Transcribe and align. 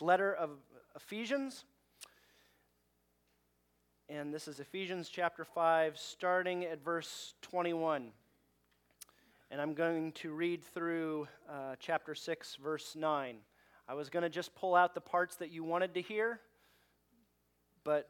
letter 0.00 0.32
of 0.32 0.50
Ephesians. 0.94 1.64
And 4.08 4.32
this 4.32 4.46
is 4.46 4.60
Ephesians 4.60 5.08
chapter 5.08 5.44
5, 5.44 5.98
starting 5.98 6.64
at 6.64 6.82
verse 6.84 7.34
21. 7.42 8.12
And 9.50 9.60
I'm 9.60 9.74
going 9.74 10.12
to 10.12 10.32
read 10.32 10.62
through 10.62 11.28
uh, 11.48 11.76
chapter 11.78 12.14
6, 12.14 12.56
verse 12.56 12.94
9. 12.94 13.36
I 13.88 13.94
was 13.94 14.10
going 14.10 14.22
to 14.22 14.28
just 14.28 14.54
pull 14.54 14.74
out 14.74 14.94
the 14.94 15.00
parts 15.00 15.36
that 15.36 15.50
you 15.50 15.64
wanted 15.64 15.94
to 15.94 16.02
hear, 16.02 16.40
but 17.84 18.08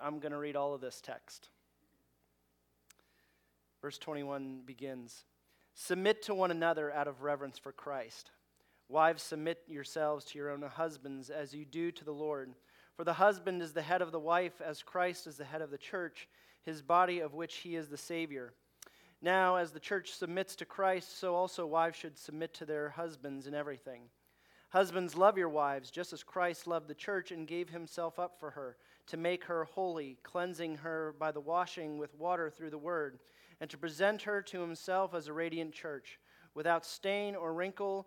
I'm 0.00 0.20
going 0.20 0.32
to 0.32 0.38
read 0.38 0.56
all 0.56 0.74
of 0.74 0.80
this 0.80 1.00
text. 1.00 1.48
Verse 3.82 3.98
21 3.98 4.62
begins 4.64 5.24
Submit 5.74 6.22
to 6.22 6.34
one 6.34 6.50
another 6.50 6.92
out 6.92 7.06
of 7.06 7.22
reverence 7.22 7.58
for 7.58 7.70
Christ. 7.70 8.30
Wives, 8.88 9.22
submit 9.22 9.62
yourselves 9.66 10.24
to 10.24 10.38
your 10.38 10.50
own 10.50 10.62
husbands 10.62 11.28
as 11.28 11.52
you 11.52 11.66
do 11.66 11.92
to 11.92 12.04
the 12.04 12.12
Lord. 12.12 12.54
For 12.96 13.04
the 13.04 13.12
husband 13.12 13.60
is 13.60 13.72
the 13.72 13.82
head 13.82 14.00
of 14.00 14.12
the 14.12 14.18
wife, 14.18 14.62
as 14.64 14.82
Christ 14.82 15.26
is 15.26 15.36
the 15.36 15.44
head 15.44 15.60
of 15.60 15.70
the 15.70 15.76
church, 15.78 16.26
his 16.62 16.80
body 16.80 17.20
of 17.20 17.34
which 17.34 17.56
he 17.56 17.76
is 17.76 17.88
the 17.88 17.98
Savior. 17.98 18.54
Now, 19.20 19.56
as 19.56 19.72
the 19.72 19.80
church 19.80 20.12
submits 20.12 20.56
to 20.56 20.64
Christ, 20.64 21.18
so 21.18 21.34
also 21.34 21.66
wives 21.66 21.96
should 21.96 22.16
submit 22.16 22.54
to 22.54 22.64
their 22.64 22.88
husbands 22.88 23.46
in 23.46 23.54
everything. 23.54 24.02
Husbands, 24.70 25.14
love 25.14 25.36
your 25.36 25.48
wives, 25.48 25.90
just 25.90 26.12
as 26.12 26.22
Christ 26.22 26.66
loved 26.66 26.88
the 26.88 26.94
church 26.94 27.30
and 27.30 27.46
gave 27.46 27.68
himself 27.68 28.18
up 28.18 28.38
for 28.38 28.50
her, 28.50 28.76
to 29.06 29.16
make 29.16 29.44
her 29.44 29.64
holy, 29.64 30.18
cleansing 30.22 30.76
her 30.76 31.14
by 31.18 31.30
the 31.30 31.40
washing 31.40 31.98
with 31.98 32.14
water 32.14 32.48
through 32.48 32.70
the 32.70 32.78
word, 32.78 33.18
and 33.60 33.68
to 33.70 33.78
present 33.78 34.22
her 34.22 34.40
to 34.42 34.60
himself 34.60 35.14
as 35.14 35.26
a 35.26 35.32
radiant 35.32 35.72
church, 35.72 36.18
without 36.54 36.84
stain 36.84 37.34
or 37.34 37.54
wrinkle 37.54 38.06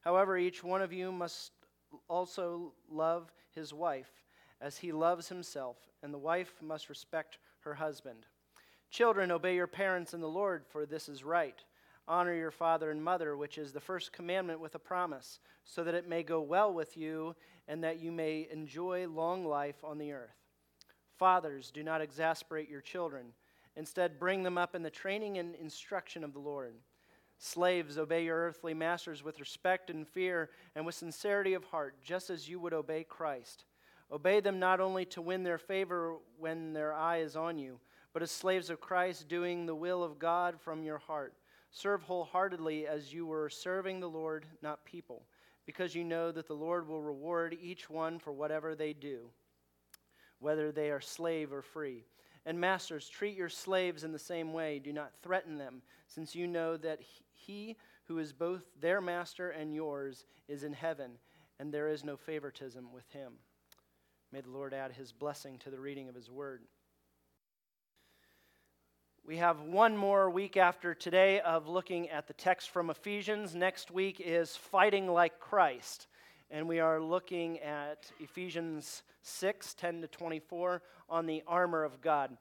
However, 0.00 0.36
each 0.36 0.64
one 0.64 0.82
of 0.82 0.92
you 0.92 1.12
must 1.12 1.52
also 2.08 2.72
love 2.90 3.32
his 3.54 3.74
wife 3.74 4.10
as 4.60 4.78
he 4.78 4.92
loves 4.92 5.28
himself, 5.28 5.76
and 6.02 6.12
the 6.12 6.18
wife 6.18 6.54
must 6.60 6.88
respect 6.88 7.38
her 7.60 7.74
husband. 7.74 8.26
Children, 8.90 9.30
obey 9.30 9.54
your 9.54 9.66
parents 9.66 10.14
in 10.14 10.20
the 10.20 10.28
Lord, 10.28 10.64
for 10.66 10.84
this 10.84 11.08
is 11.08 11.24
right. 11.24 11.62
Honor 12.08 12.34
your 12.34 12.50
father 12.50 12.90
and 12.90 13.02
mother, 13.02 13.36
which 13.36 13.56
is 13.56 13.72
the 13.72 13.80
first 13.80 14.12
commandment 14.12 14.60
with 14.60 14.74
a 14.74 14.80
promise, 14.80 15.38
so 15.64 15.84
that 15.84 15.94
it 15.94 16.08
may 16.08 16.22
go 16.22 16.40
well 16.40 16.72
with 16.72 16.96
you 16.96 17.36
and 17.68 17.84
that 17.84 18.00
you 18.00 18.10
may 18.10 18.48
enjoy 18.50 19.06
long 19.06 19.46
life 19.46 19.84
on 19.84 19.98
the 19.98 20.12
earth. 20.12 20.34
Fathers, 21.16 21.70
do 21.70 21.82
not 21.84 22.00
exasperate 22.00 22.68
your 22.68 22.80
children. 22.80 23.26
Instead, 23.76 24.18
bring 24.18 24.42
them 24.42 24.58
up 24.58 24.74
in 24.74 24.82
the 24.82 24.90
training 24.90 25.38
and 25.38 25.54
instruction 25.54 26.24
of 26.24 26.32
the 26.32 26.40
Lord. 26.40 26.74
Slaves, 27.42 27.96
obey 27.96 28.24
your 28.24 28.36
earthly 28.36 28.74
masters 28.74 29.24
with 29.24 29.40
respect 29.40 29.88
and 29.88 30.06
fear 30.06 30.50
and 30.74 30.84
with 30.84 30.94
sincerity 30.94 31.54
of 31.54 31.64
heart, 31.64 31.96
just 32.04 32.28
as 32.28 32.46
you 32.46 32.60
would 32.60 32.74
obey 32.74 33.02
Christ. 33.02 33.64
Obey 34.12 34.40
them 34.40 34.58
not 34.58 34.78
only 34.78 35.06
to 35.06 35.22
win 35.22 35.42
their 35.42 35.56
favor 35.56 36.16
when 36.38 36.74
their 36.74 36.92
eye 36.92 37.20
is 37.20 37.36
on 37.36 37.58
you, 37.58 37.80
but 38.12 38.22
as 38.22 38.30
slaves 38.30 38.68
of 38.68 38.82
Christ, 38.82 39.26
doing 39.26 39.64
the 39.64 39.74
will 39.74 40.04
of 40.04 40.18
God 40.18 40.60
from 40.60 40.82
your 40.82 40.98
heart. 40.98 41.32
Serve 41.70 42.02
wholeheartedly 42.02 42.86
as 42.86 43.14
you 43.14 43.24
were 43.24 43.48
serving 43.48 44.00
the 44.00 44.10
Lord, 44.10 44.44
not 44.60 44.84
people, 44.84 45.22
because 45.64 45.94
you 45.94 46.04
know 46.04 46.30
that 46.32 46.46
the 46.46 46.52
Lord 46.52 46.86
will 46.86 47.02
reward 47.02 47.56
each 47.62 47.88
one 47.88 48.18
for 48.18 48.32
whatever 48.32 48.74
they 48.74 48.92
do, 48.92 49.30
whether 50.40 50.72
they 50.72 50.90
are 50.90 51.00
slave 51.00 51.54
or 51.54 51.62
free. 51.62 52.04
And 52.44 52.60
masters, 52.60 53.08
treat 53.08 53.36
your 53.36 53.48
slaves 53.48 54.04
in 54.04 54.12
the 54.12 54.18
same 54.18 54.52
way. 54.52 54.78
Do 54.78 54.92
not 54.92 55.12
threaten 55.22 55.56
them, 55.56 55.80
since 56.06 56.34
you 56.34 56.46
know 56.46 56.76
that 56.76 57.00
he 57.00 57.22
who 58.04 58.18
is 58.18 58.32
both 58.32 58.62
their 58.80 59.00
master 59.00 59.50
and 59.50 59.74
yours 59.74 60.24
is 60.48 60.64
in 60.64 60.72
heaven, 60.72 61.12
and 61.58 61.72
there 61.72 61.88
is 61.88 62.04
no 62.04 62.16
favoritism 62.16 62.92
with 62.92 63.08
him. 63.10 63.34
May 64.32 64.40
the 64.40 64.50
Lord 64.50 64.74
add 64.74 64.92
his 64.92 65.12
blessing 65.12 65.58
to 65.58 65.70
the 65.70 65.80
reading 65.80 66.08
of 66.08 66.14
his 66.14 66.30
word. 66.30 66.62
We 69.26 69.36
have 69.36 69.60
one 69.60 69.96
more 69.96 70.30
week 70.30 70.56
after 70.56 70.94
today 70.94 71.40
of 71.40 71.68
looking 71.68 72.08
at 72.08 72.26
the 72.26 72.32
text 72.32 72.70
from 72.70 72.90
Ephesians. 72.90 73.54
Next 73.54 73.90
week 73.90 74.20
is 74.24 74.56
Fighting 74.56 75.06
Like 75.06 75.38
Christ. 75.38 76.06
And 76.50 76.66
we 76.66 76.80
are 76.80 77.00
looking 77.00 77.60
at 77.60 78.10
Ephesians 78.18 79.02
6 79.22 79.74
10 79.74 80.00
to 80.00 80.08
24 80.08 80.82
on 81.08 81.26
the 81.26 81.42
armor 81.46 81.84
of 81.84 82.00
God. 82.00 82.36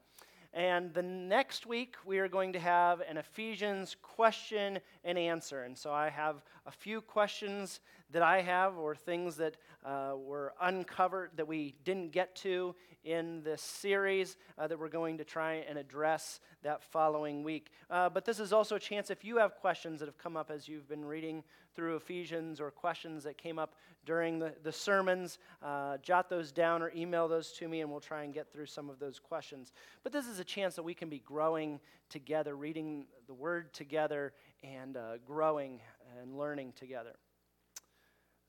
And 0.53 0.93
the 0.93 1.03
next 1.03 1.67
week, 1.67 1.95
we 2.05 2.17
are 2.17 2.27
going 2.27 2.53
to 2.53 2.59
have 2.59 3.01
an 3.01 3.17
Ephesians 3.17 3.95
question 4.01 4.79
and 5.03 5.17
answer. 5.17 5.63
And 5.63 5.77
so 5.77 5.93
I 5.93 6.09
have 6.09 6.43
a 6.65 6.71
few 6.71 7.01
questions 7.01 7.81
that 8.11 8.23
I 8.23 8.41
have, 8.41 8.75
or 8.75 8.95
things 8.95 9.35
that 9.37 9.57
uh, 9.85 10.13
were 10.17 10.53
uncovered 10.59 11.31
that 11.35 11.47
we 11.47 11.75
didn't 11.83 12.11
get 12.11 12.35
to 12.37 12.75
in 13.03 13.41
this 13.43 13.61
series 13.61 14.37
uh, 14.57 14.67
that 14.67 14.79
we're 14.79 14.89
going 14.89 15.17
to 15.17 15.23
try 15.23 15.63
and 15.67 15.77
address 15.77 16.39
that 16.63 16.83
following 16.83 17.43
week. 17.43 17.71
Uh, 17.89 18.09
but 18.09 18.25
this 18.25 18.39
is 18.39 18.51
also 18.51 18.75
a 18.75 18.79
chance 18.79 19.09
if 19.09 19.23
you 19.23 19.37
have 19.37 19.55
questions 19.55 19.99
that 19.99 20.07
have 20.07 20.17
come 20.17 20.35
up 20.35 20.51
as 20.51 20.67
you've 20.67 20.87
been 20.87 21.05
reading 21.05 21.43
through 21.75 21.95
Ephesians 21.95 22.59
or 22.59 22.71
questions 22.71 23.23
that 23.23 23.37
came 23.37 23.57
up 23.57 23.75
during 24.05 24.39
the, 24.39 24.53
the 24.63 24.71
sermons, 24.71 25.39
uh, 25.61 25.97
jot 25.97 26.29
those 26.29 26.51
down 26.51 26.81
or 26.81 26.91
email 26.95 27.27
those 27.27 27.51
to 27.51 27.67
me, 27.67 27.81
and 27.81 27.89
we'll 27.89 27.99
try 27.99 28.23
and 28.23 28.33
get 28.33 28.51
through 28.51 28.65
some 28.65 28.89
of 28.89 28.99
those 28.99 29.19
questions. 29.19 29.71
But 30.03 30.11
this 30.11 30.27
is 30.27 30.39
a 30.39 30.43
chance 30.43 30.75
that 30.75 30.83
we 30.83 30.93
can 30.93 31.09
be 31.09 31.19
growing 31.19 31.79
together, 32.09 32.55
reading 32.55 33.05
the 33.27 33.33
Word 33.33 33.73
together, 33.73 34.33
and 34.63 34.97
uh, 34.97 35.17
growing 35.25 35.79
and 36.21 36.37
learning 36.37 36.73
together. 36.75 37.15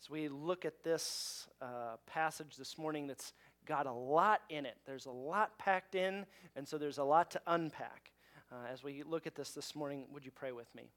As 0.03 0.09
we 0.09 0.29
look 0.29 0.65
at 0.65 0.83
this 0.83 1.47
uh, 1.61 1.97
passage 2.07 2.57
this 2.57 2.79
morning 2.79 3.07
that's 3.07 3.35
got 3.67 3.87
a 3.87 3.93
lot 3.93 4.41
in 4.49 4.67
it. 4.67 4.77
There's 4.87 5.07
a 5.07 5.11
lot 5.11 5.59
packed 5.59 5.95
in, 5.95 6.27
and 6.57 6.67
so 6.67 6.79
there's 6.79 6.99
a 6.99 7.05
lot 7.05 7.31
to 7.33 7.41
unpack. 7.47 8.11
Uh, 8.53 8.57
as 8.73 8.83
we 8.83 9.03
look 9.03 9.27
at 9.27 9.35
this 9.35 9.51
this 9.53 9.77
morning, 9.77 10.05
would 10.13 10.25
you 10.25 10.31
pray 10.31 10.53
with 10.53 10.75
me? 10.75 10.91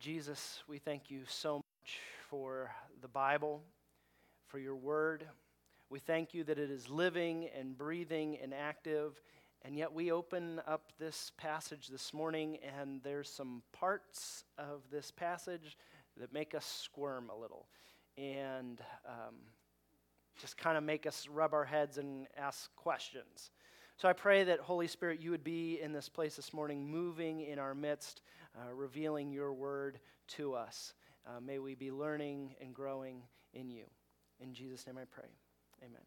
Jesus, 0.00 0.62
we 0.68 0.78
thank 0.78 1.10
you 1.10 1.20
so 1.26 1.56
much 1.56 2.00
for 2.28 2.70
the 3.00 3.08
Bible, 3.08 3.62
for 4.48 4.58
your 4.58 4.76
word. 4.76 5.24
We 5.88 5.98
thank 5.98 6.34
you 6.34 6.44
that 6.44 6.58
it 6.58 6.70
is 6.70 6.90
living 6.90 7.48
and 7.58 7.78
breathing 7.78 8.36
and 8.42 8.52
active. 8.52 9.20
And 9.62 9.76
yet, 9.76 9.94
we 9.94 10.12
open 10.12 10.60
up 10.66 10.92
this 10.98 11.32
passage 11.38 11.88
this 11.88 12.12
morning, 12.12 12.58
and 12.78 13.00
there's 13.02 13.30
some 13.30 13.62
parts 13.72 14.44
of 14.58 14.82
this 14.90 15.10
passage 15.10 15.78
that 16.18 16.32
make 16.32 16.54
us 16.54 16.66
squirm 16.66 17.30
a 17.30 17.40
little 17.40 17.66
and 18.16 18.80
um, 19.06 19.34
just 20.40 20.56
kind 20.56 20.76
of 20.76 20.84
make 20.84 21.06
us 21.06 21.28
rub 21.28 21.52
our 21.52 21.64
heads 21.64 21.98
and 21.98 22.26
ask 22.36 22.74
questions. 22.76 23.50
So 23.96 24.08
I 24.08 24.12
pray 24.12 24.44
that, 24.44 24.60
Holy 24.60 24.88
Spirit, 24.88 25.20
you 25.20 25.30
would 25.30 25.44
be 25.44 25.80
in 25.80 25.92
this 25.92 26.08
place 26.08 26.34
this 26.36 26.52
morning, 26.52 26.88
moving 26.90 27.40
in 27.40 27.58
our 27.58 27.74
midst, 27.74 28.22
uh, 28.56 28.72
revealing 28.72 29.32
your 29.32 29.52
word 29.52 30.00
to 30.28 30.54
us. 30.54 30.94
Uh, 31.26 31.40
may 31.40 31.58
we 31.58 31.74
be 31.74 31.90
learning 31.90 32.54
and 32.60 32.74
growing 32.74 33.22
in 33.52 33.70
you. 33.70 33.84
In 34.40 34.52
Jesus' 34.52 34.86
name 34.86 34.98
I 34.98 35.04
pray. 35.04 35.28
Amen. 35.82 36.02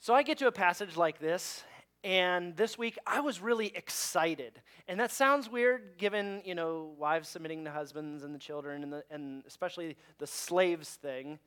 So 0.00 0.14
I 0.14 0.22
get 0.22 0.38
to 0.38 0.46
a 0.46 0.52
passage 0.52 0.96
like 0.96 1.18
this, 1.18 1.62
and 2.04 2.56
this 2.56 2.78
week 2.78 2.98
I 3.06 3.20
was 3.20 3.40
really 3.40 3.72
excited. 3.74 4.60
And 4.86 5.00
that 5.00 5.10
sounds 5.10 5.50
weird 5.50 5.98
given, 5.98 6.42
you 6.44 6.54
know, 6.54 6.94
wives 6.96 7.28
submitting 7.28 7.64
to 7.64 7.70
husbands 7.70 8.22
and 8.22 8.34
the 8.34 8.38
children 8.38 8.82
and, 8.82 8.92
the, 8.92 9.04
and 9.10 9.42
especially 9.46 9.96
the 10.18 10.26
slaves 10.26 10.90
thing. 10.90 11.38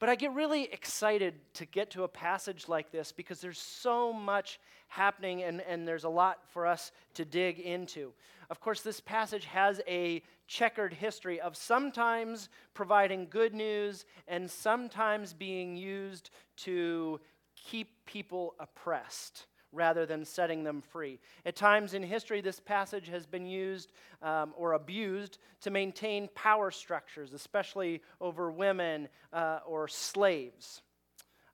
But 0.00 0.08
I 0.08 0.16
get 0.16 0.34
really 0.34 0.64
excited 0.64 1.34
to 1.54 1.64
get 1.64 1.90
to 1.92 2.02
a 2.02 2.08
passage 2.08 2.68
like 2.68 2.90
this 2.90 3.12
because 3.12 3.40
there's 3.40 3.60
so 3.60 4.12
much 4.12 4.58
happening 4.88 5.44
and, 5.44 5.60
and 5.62 5.86
there's 5.86 6.04
a 6.04 6.08
lot 6.08 6.40
for 6.48 6.66
us 6.66 6.90
to 7.14 7.24
dig 7.24 7.60
into. 7.60 8.12
Of 8.50 8.60
course, 8.60 8.82
this 8.82 9.00
passage 9.00 9.44
has 9.46 9.80
a 9.86 10.22
checkered 10.48 10.92
history 10.92 11.40
of 11.40 11.56
sometimes 11.56 12.48
providing 12.74 13.28
good 13.30 13.54
news 13.54 14.04
and 14.26 14.50
sometimes 14.50 15.32
being 15.32 15.76
used 15.76 16.30
to 16.56 17.20
keep 17.56 18.04
people 18.04 18.54
oppressed 18.58 19.46
rather 19.74 20.06
than 20.06 20.24
setting 20.24 20.64
them 20.64 20.80
free. 20.80 21.18
At 21.44 21.56
times 21.56 21.94
in 21.94 22.02
history, 22.02 22.40
this 22.40 22.60
passage 22.60 23.08
has 23.08 23.26
been 23.26 23.46
used 23.46 23.92
um, 24.22 24.54
or 24.56 24.72
abused 24.72 25.38
to 25.62 25.70
maintain 25.70 26.28
power 26.34 26.70
structures, 26.70 27.32
especially 27.32 28.00
over 28.20 28.50
women 28.50 29.08
uh, 29.32 29.60
or 29.66 29.88
slaves. 29.88 30.82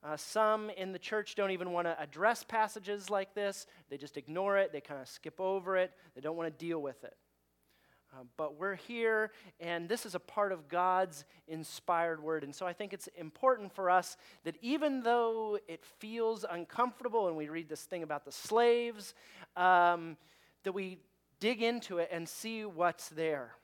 Uh, 0.02 0.16
some 0.16 0.70
in 0.70 0.92
the 0.92 0.98
church 0.98 1.34
don't 1.34 1.50
even 1.50 1.72
want 1.72 1.86
to 1.86 2.00
address 2.00 2.42
passages 2.42 3.10
like 3.10 3.34
this. 3.34 3.66
They 3.90 3.98
just 3.98 4.16
ignore 4.16 4.56
it, 4.56 4.72
they 4.72 4.80
kind 4.80 5.00
of 5.00 5.08
skip 5.08 5.40
over 5.40 5.76
it, 5.76 5.92
they 6.14 6.20
don't 6.20 6.36
want 6.36 6.46
to 6.46 6.64
deal 6.64 6.80
with 6.80 7.04
it. 7.04 7.14
Uh, 8.12 8.24
but 8.36 8.58
we're 8.58 8.74
here, 8.74 9.30
and 9.60 9.88
this 9.88 10.04
is 10.04 10.16
a 10.16 10.18
part 10.18 10.50
of 10.50 10.68
God's 10.68 11.24
inspired 11.46 12.20
word. 12.20 12.42
And 12.42 12.52
so 12.52 12.66
I 12.66 12.72
think 12.72 12.92
it's 12.92 13.08
important 13.16 13.72
for 13.72 13.88
us 13.88 14.16
that 14.42 14.56
even 14.62 15.02
though 15.02 15.58
it 15.68 15.84
feels 16.00 16.44
uncomfortable, 16.50 17.28
and 17.28 17.36
we 17.36 17.48
read 17.48 17.68
this 17.68 17.82
thing 17.82 18.02
about 18.02 18.24
the 18.24 18.32
slaves, 18.32 19.14
um, 19.56 20.16
that 20.64 20.72
we 20.72 20.98
dig 21.38 21.62
into 21.62 21.98
it 21.98 22.08
and 22.10 22.28
see 22.28 22.64
what's 22.64 23.08
there. 23.10 23.54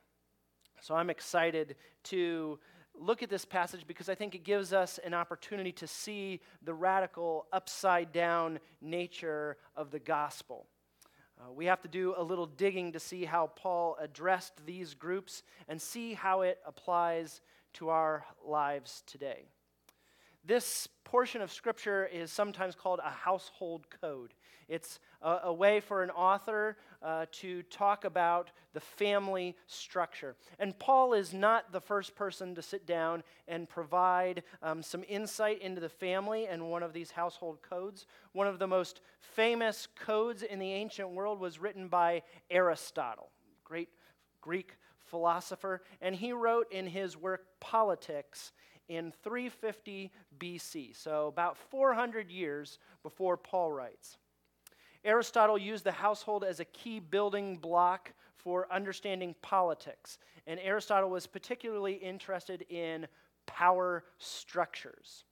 So 0.80 0.94
I'm 0.94 1.10
excited 1.10 1.74
to 2.04 2.60
look 2.98 3.22
at 3.22 3.28
this 3.28 3.44
passage 3.44 3.86
because 3.86 4.08
I 4.08 4.14
think 4.14 4.34
it 4.34 4.44
gives 4.44 4.72
us 4.72 4.98
an 5.04 5.12
opportunity 5.12 5.72
to 5.72 5.86
see 5.86 6.40
the 6.62 6.72
radical, 6.72 7.46
upside 7.52 8.12
down 8.12 8.60
nature 8.80 9.56
of 9.74 9.90
the 9.90 9.98
gospel. 9.98 10.66
Uh, 11.38 11.52
we 11.52 11.66
have 11.66 11.82
to 11.82 11.88
do 11.88 12.14
a 12.16 12.22
little 12.22 12.46
digging 12.46 12.92
to 12.92 13.00
see 13.00 13.24
how 13.24 13.48
Paul 13.48 13.96
addressed 14.00 14.64
these 14.64 14.94
groups 14.94 15.42
and 15.68 15.80
see 15.80 16.14
how 16.14 16.42
it 16.42 16.58
applies 16.66 17.40
to 17.74 17.90
our 17.90 18.24
lives 18.44 19.02
today. 19.06 19.50
This 20.46 20.88
portion 21.02 21.40
of 21.40 21.50
Scripture 21.50 22.06
is 22.06 22.30
sometimes 22.30 22.76
called 22.76 23.00
a 23.02 23.10
household 23.10 23.86
code. 24.00 24.32
It's 24.68 25.00
a, 25.20 25.38
a 25.44 25.52
way 25.52 25.80
for 25.80 26.04
an 26.04 26.10
author 26.10 26.76
uh, 27.02 27.26
to 27.32 27.62
talk 27.64 28.04
about 28.04 28.50
the 28.72 28.78
family 28.78 29.56
structure. 29.66 30.36
And 30.60 30.78
Paul 30.78 31.14
is 31.14 31.34
not 31.34 31.72
the 31.72 31.80
first 31.80 32.14
person 32.14 32.54
to 32.54 32.62
sit 32.62 32.86
down 32.86 33.24
and 33.48 33.68
provide 33.68 34.44
um, 34.62 34.84
some 34.84 35.02
insight 35.08 35.62
into 35.62 35.80
the 35.80 35.88
family 35.88 36.46
and 36.46 36.70
one 36.70 36.84
of 36.84 36.92
these 36.92 37.10
household 37.10 37.58
codes. 37.60 38.06
One 38.32 38.46
of 38.46 38.60
the 38.60 38.68
most 38.68 39.00
famous 39.18 39.88
codes 39.98 40.44
in 40.44 40.60
the 40.60 40.72
ancient 40.72 41.10
world 41.10 41.40
was 41.40 41.58
written 41.58 41.88
by 41.88 42.22
Aristotle, 42.50 43.30
great 43.64 43.88
Greek 44.40 44.76
philosopher, 45.06 45.82
and 46.00 46.14
he 46.14 46.32
wrote 46.32 46.70
in 46.72 46.86
his 46.86 47.16
work 47.16 47.46
Politics 47.58 48.52
in 48.88 49.12
350 49.22 50.12
BC, 50.38 50.96
so 50.96 51.28
about 51.28 51.56
400 51.56 52.30
years 52.30 52.78
before 53.02 53.36
Paul 53.36 53.72
writes. 53.72 54.18
Aristotle 55.04 55.56
used 55.56 55.84
the 55.84 55.92
household 55.92 56.44
as 56.44 56.60
a 56.60 56.64
key 56.64 56.98
building 56.98 57.56
block 57.56 58.12
for 58.36 58.66
understanding 58.72 59.34
politics. 59.40 60.18
And 60.46 60.60
Aristotle 60.60 61.10
was 61.10 61.26
particularly 61.26 61.94
interested 61.94 62.64
in 62.70 63.06
power 63.46 64.04
structures. 64.18 65.24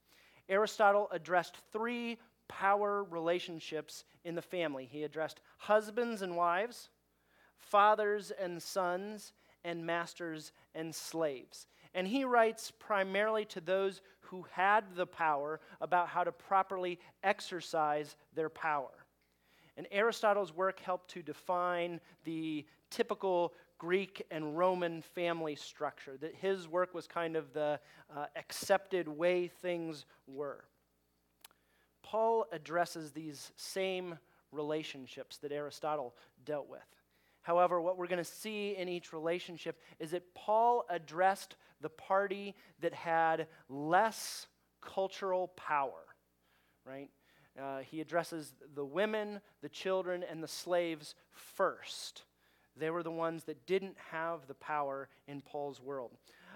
Aristotle 0.49 1.09
addressed 1.11 1.57
three 1.73 2.19
power 2.49 3.05
relationships 3.05 4.05
in 4.25 4.35
the 4.35 4.43
family. 4.43 4.89
He 4.91 5.03
addressed 5.03 5.41
husbands 5.59 6.23
and 6.23 6.37
wives, 6.37 6.91
fathers 7.57 8.31
and 8.31 8.63
sons, 8.63 9.33
and 9.65 9.85
masters 9.85 10.53
and 10.75 10.95
slaves. 10.95 11.67
And 11.95 12.07
he 12.09 12.25
writes 12.25 12.73
primarily 12.79 13.45
to 13.47 13.61
those 13.61 14.01
who 14.21 14.45
had 14.53 14.85
the 14.97 15.07
power 15.07 15.61
about 15.81 16.09
how 16.09 16.25
to 16.25 16.33
properly 16.33 16.99
exercise 17.23 18.17
their 18.35 18.49
power. 18.49 18.91
And 19.77 19.87
Aristotle's 19.91 20.53
work 20.55 20.81
helped 20.81 21.11
to 21.11 21.23
define 21.23 22.01
the 22.25 22.65
typical 22.91 23.55
Greek 23.79 24.25
and 24.31 24.57
Roman 24.57 25.03
family 25.03 25.57
structure, 25.57 26.17
that 26.19 26.35
his 26.35 26.69
work 26.69 26.95
was 26.95 27.07
kind 27.07 27.37
of 27.37 27.53
the 27.53 27.79
uh, 28.15 28.27
accepted 28.37 29.09
way 29.09 29.49
things 29.49 30.07
were. 30.27 30.65
Paul 32.03 32.47
addresses 32.53 33.11
these 33.11 33.51
same 33.57 34.19
relationships 34.53 35.39
that 35.39 35.53
Aristotle 35.53 36.15
dealt 36.45 36.69
with. 36.69 36.81
However, 37.43 37.81
what 37.81 37.99
we're 37.99 38.07
going 38.07 38.19
to 38.19 38.25
see 38.25 38.77
in 38.77 38.89
each 38.89 39.13
relationship 39.13 39.79
is 39.99 40.13
that 40.13 40.35
Paul 40.35 40.85
addressed 40.89 41.57
the 41.81 41.89
party 41.89 42.55
that 42.81 42.95
had 42.95 43.47
less 43.69 44.47
cultural 44.81 45.49
power, 45.49 46.05
right? 46.85 47.11
Uh, 47.61 47.79
he 47.79 48.01
addresses 48.01 48.53
the 48.75 48.85
women, 48.85 49.41
the 49.63 49.69
children, 49.69 50.25
and 50.29 50.43
the 50.43 50.49
slaves 50.49 51.15
first. 51.31 52.25
They 52.77 52.91
were 52.91 53.05
the 53.05 53.11
ones 53.11 53.45
that 53.45 53.67
didn't 53.67 53.97
have 54.11 54.47
the 54.49 54.55
power 54.55 55.09
in 55.29 55.41
Paul's 55.41 55.81
world. 55.81 56.11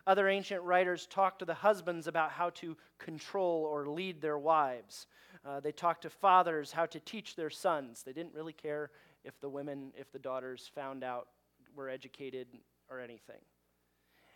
Other 0.06 0.28
ancient 0.28 0.62
writers 0.62 1.06
talked 1.06 1.38
to 1.40 1.44
the 1.44 1.54
husbands 1.54 2.06
about 2.06 2.30
how 2.32 2.50
to 2.50 2.76
control 2.98 3.64
or 3.70 3.86
lead 3.86 4.20
their 4.20 4.38
wives. 4.38 5.06
Uh, 5.46 5.60
they 5.60 5.70
talked 5.70 6.02
to 6.02 6.10
fathers 6.10 6.72
how 6.72 6.86
to 6.86 6.98
teach 7.00 7.36
their 7.36 7.50
sons. 7.50 8.02
They 8.02 8.12
didn't 8.12 8.34
really 8.34 8.52
care 8.52 8.90
if 9.22 9.38
the 9.40 9.48
women, 9.48 9.92
if 9.96 10.10
the 10.10 10.18
daughters 10.18 10.70
found 10.74 11.04
out, 11.04 11.28
were 11.76 11.88
educated, 11.88 12.48
or 12.90 13.00
anything. 13.00 13.40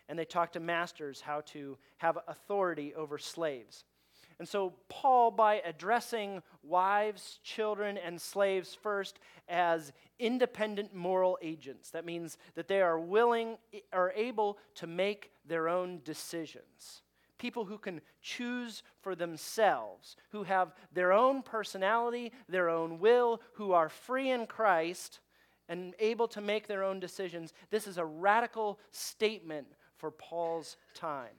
And 0.09 0.17
they 0.19 0.25
talked 0.25 0.53
to 0.53 0.59
masters 0.59 1.21
how 1.21 1.41
to 1.47 1.77
have 1.97 2.17
authority 2.27 2.93
over 2.95 3.17
slaves. 3.17 3.85
And 4.39 4.47
so, 4.47 4.73
Paul, 4.89 5.31
by 5.31 5.61
addressing 5.63 6.41
wives, 6.63 7.39
children, 7.43 7.97
and 7.97 8.19
slaves 8.19 8.73
first 8.73 9.19
as 9.47 9.93
independent 10.19 10.93
moral 10.93 11.37
agents, 11.41 11.91
that 11.91 12.05
means 12.05 12.37
that 12.55 12.67
they 12.67 12.81
are 12.81 12.99
willing, 12.99 13.57
are 13.91 14.11
able 14.15 14.57
to 14.75 14.87
make 14.87 15.31
their 15.45 15.69
own 15.69 16.01
decisions. 16.03 17.03
People 17.37 17.65
who 17.65 17.77
can 17.77 18.01
choose 18.21 18.83
for 19.01 19.15
themselves, 19.15 20.15
who 20.31 20.43
have 20.43 20.73
their 20.93 21.11
own 21.11 21.41
personality, 21.41 22.31
their 22.47 22.69
own 22.69 22.99
will, 22.99 23.41
who 23.53 23.73
are 23.73 23.89
free 23.89 24.31
in 24.31 24.45
Christ 24.45 25.19
and 25.69 25.93
able 25.99 26.27
to 26.29 26.41
make 26.41 26.67
their 26.67 26.83
own 26.83 26.99
decisions. 26.99 27.53
This 27.69 27.87
is 27.87 27.97
a 27.97 28.05
radical 28.05 28.79
statement 28.91 29.67
for 29.97 30.11
Paul's 30.11 30.77
time. 30.93 31.35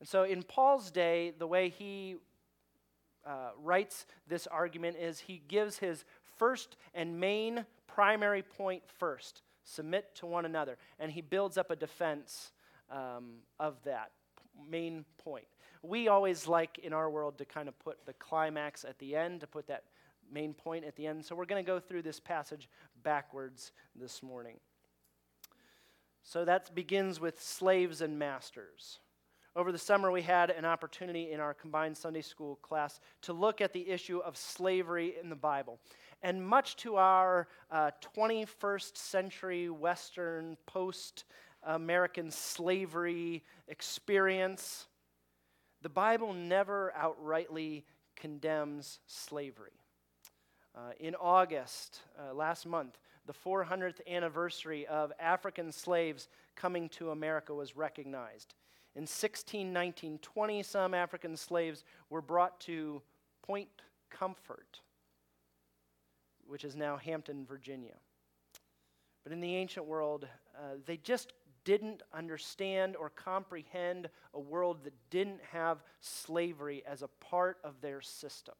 And 0.00 0.08
so, 0.08 0.24
in 0.24 0.42
Paul's 0.42 0.90
day, 0.90 1.32
the 1.38 1.46
way 1.46 1.68
he 1.68 2.16
uh, 3.24 3.50
writes 3.62 4.06
this 4.26 4.46
argument 4.46 4.96
is 4.96 5.20
he 5.20 5.42
gives 5.48 5.78
his 5.78 6.04
first 6.36 6.76
and 6.94 7.20
main 7.20 7.64
primary 7.86 8.42
point 8.42 8.82
first 8.98 9.42
submit 9.64 10.14
to 10.16 10.26
one 10.26 10.44
another. 10.44 10.76
And 10.98 11.12
he 11.12 11.20
builds 11.20 11.56
up 11.56 11.70
a 11.70 11.76
defense 11.76 12.52
um, 12.90 13.34
of 13.58 13.76
that 13.84 14.10
main 14.68 15.04
point. 15.18 15.46
We 15.82 16.08
always 16.08 16.46
like 16.46 16.78
in 16.78 16.92
our 16.92 17.10
world 17.10 17.38
to 17.38 17.44
kind 17.44 17.68
of 17.68 17.78
put 17.78 18.04
the 18.06 18.12
climax 18.14 18.84
at 18.84 18.98
the 18.98 19.16
end, 19.16 19.40
to 19.40 19.46
put 19.46 19.66
that 19.68 19.84
main 20.32 20.54
point 20.54 20.84
at 20.84 20.96
the 20.96 21.06
end. 21.06 21.24
So 21.24 21.34
we're 21.34 21.46
going 21.46 21.64
to 21.64 21.66
go 21.66 21.80
through 21.80 22.02
this 22.02 22.20
passage 22.20 22.68
backwards 23.02 23.72
this 23.94 24.22
morning. 24.22 24.56
So 26.22 26.44
that 26.44 26.74
begins 26.74 27.20
with 27.20 27.40
slaves 27.42 28.00
and 28.00 28.18
masters. 28.18 29.00
Over 29.54 29.70
the 29.70 29.78
summer, 29.78 30.10
we 30.10 30.22
had 30.22 30.48
an 30.48 30.64
opportunity 30.64 31.30
in 31.30 31.40
our 31.40 31.52
combined 31.52 31.96
Sunday 31.96 32.22
school 32.22 32.56
class 32.56 33.00
to 33.22 33.34
look 33.34 33.60
at 33.60 33.74
the 33.74 33.90
issue 33.90 34.18
of 34.18 34.36
slavery 34.36 35.16
in 35.20 35.28
the 35.28 35.36
Bible. 35.36 35.78
And 36.22 36.46
much 36.46 36.76
to 36.76 36.96
our 36.96 37.48
uh, 37.70 37.90
21st 38.16 38.96
century 38.96 39.68
Western 39.68 40.56
post 40.64 41.24
American 41.64 42.30
slavery 42.30 43.44
experience, 43.68 44.86
the 45.82 45.88
Bible 45.88 46.32
never 46.32 46.94
outrightly 46.98 47.82
condemns 48.16 49.00
slavery. 49.06 49.72
Uh, 50.74 50.92
in 50.98 51.14
August, 51.16 52.00
uh, 52.18 52.32
last 52.32 52.64
month, 52.64 52.96
the 53.26 53.32
400th 53.32 54.00
anniversary 54.06 54.86
of 54.86 55.12
African 55.20 55.72
slaves 55.72 56.28
coming 56.56 56.88
to 56.90 57.10
America 57.10 57.54
was 57.54 57.76
recognized. 57.76 58.54
In 58.94 59.02
1619, 59.02 60.18
20 60.18 60.62
some 60.62 60.92
African 60.94 61.36
slaves 61.36 61.84
were 62.10 62.20
brought 62.20 62.60
to 62.60 63.00
Point 63.42 63.68
Comfort, 64.10 64.80
which 66.46 66.64
is 66.64 66.76
now 66.76 66.96
Hampton, 66.96 67.46
Virginia. 67.46 67.94
But 69.24 69.32
in 69.32 69.40
the 69.40 69.54
ancient 69.54 69.86
world, 69.86 70.26
uh, 70.56 70.76
they 70.84 70.96
just 70.96 71.32
didn't 71.64 72.02
understand 72.12 72.96
or 72.96 73.08
comprehend 73.08 74.08
a 74.34 74.40
world 74.40 74.84
that 74.84 74.94
didn't 75.10 75.40
have 75.52 75.82
slavery 76.00 76.82
as 76.86 77.02
a 77.02 77.08
part 77.08 77.58
of 77.62 77.80
their 77.80 78.00
system. 78.00 78.54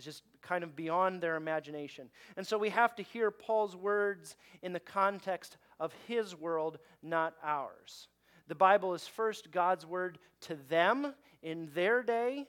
It's 0.00 0.16
just 0.16 0.22
kind 0.40 0.64
of 0.64 0.74
beyond 0.74 1.20
their 1.20 1.36
imagination. 1.36 2.08
And 2.36 2.46
so 2.46 2.56
we 2.56 2.70
have 2.70 2.94
to 2.96 3.02
hear 3.02 3.30
Paul's 3.30 3.76
words 3.76 4.36
in 4.62 4.72
the 4.72 4.80
context 4.80 5.58
of 5.78 5.92
his 6.08 6.34
world, 6.34 6.78
not 7.02 7.34
ours. 7.42 8.08
The 8.48 8.54
Bible 8.54 8.94
is 8.94 9.06
first 9.06 9.50
God's 9.50 9.84
word 9.84 10.18
to 10.42 10.56
them 10.68 11.14
in 11.42 11.68
their 11.74 12.02
day, 12.02 12.46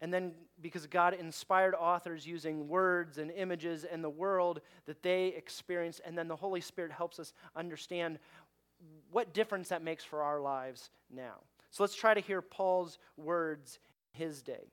And 0.00 0.12
then, 0.12 0.32
because 0.62 0.86
God 0.86 1.14
inspired 1.14 1.74
authors 1.74 2.26
using 2.26 2.68
words 2.68 3.18
and 3.18 3.30
images 3.30 3.84
and 3.84 4.02
the 4.02 4.10
world 4.10 4.62
that 4.86 5.02
they 5.02 5.28
experience, 5.28 6.00
and 6.04 6.16
then 6.16 6.26
the 6.26 6.36
Holy 6.36 6.62
Spirit 6.62 6.90
helps 6.90 7.18
us 7.18 7.34
understand 7.54 8.18
what 9.10 9.34
difference 9.34 9.68
that 9.68 9.82
makes 9.82 10.02
for 10.02 10.22
our 10.22 10.40
lives 10.40 10.90
now. 11.14 11.34
So 11.70 11.82
let's 11.82 11.94
try 11.94 12.14
to 12.14 12.20
hear 12.20 12.40
Paul's 12.40 12.98
words 13.16 13.78
in 14.14 14.26
his 14.26 14.42
day. 14.42 14.72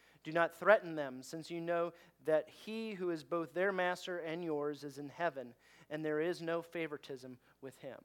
Do 0.23 0.31
not 0.31 0.57
threaten 0.57 0.95
them, 0.95 1.23
since 1.23 1.49
you 1.49 1.61
know 1.61 1.93
that 2.25 2.47
he 2.47 2.93
who 2.93 3.09
is 3.09 3.23
both 3.23 3.53
their 3.53 3.71
master 3.71 4.19
and 4.19 4.43
yours 4.43 4.83
is 4.83 4.97
in 4.97 5.09
heaven, 5.09 5.53
and 5.89 6.05
there 6.05 6.21
is 6.21 6.41
no 6.41 6.61
favoritism 6.61 7.37
with 7.61 7.77
him. 7.79 7.97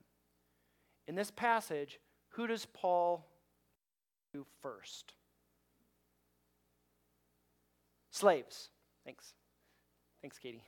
In 1.07 1.15
this 1.15 1.31
passage, 1.31 2.01
who 2.31 2.47
does 2.47 2.67
Paul 2.67 3.27
do 4.33 4.47
first? 4.63 5.13
Slaves. 8.11 8.71
Thanks. 9.05 9.35
Thanks, 10.23 10.39
Katie. 10.39 10.63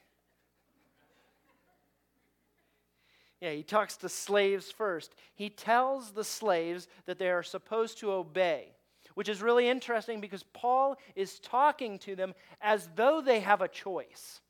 Yeah, 3.40 3.52
he 3.52 3.62
talks 3.62 3.97
to 3.99 4.09
slaves 4.09 4.71
first. 4.71 5.14
He 5.35 5.49
tells 5.49 6.11
the 6.11 6.25
slaves 6.25 6.88
that 7.07 7.19
they 7.19 7.31
are 7.31 7.43
supposed 7.43 7.99
to 7.99 8.12
obey 8.12 8.73
which 9.19 9.29
is 9.29 9.43
really 9.43 9.69
interesting 9.69 10.21
because 10.21 10.45
Paul 10.53 10.97
is 11.17 11.41
talking 11.41 11.99
to 11.99 12.15
them 12.15 12.37
as 12.61 12.89
though 12.95 13.21
they 13.21 13.41
have 13.41 13.61
a 13.61 13.67
choice. 13.67 14.41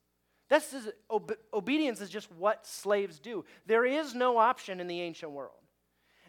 This 0.51 0.75
is, 0.75 0.91
obe- 1.09 1.39
obedience 1.55 2.03
is 2.03 2.11
just 2.11 2.31
what 2.33 2.67
slaves 2.67 3.19
do. 3.19 3.47
There 3.65 3.87
is 3.87 4.15
no 4.15 4.37
option 4.37 4.79
in 4.79 4.87
the 4.87 5.01
ancient 5.01 5.33
world. 5.33 5.55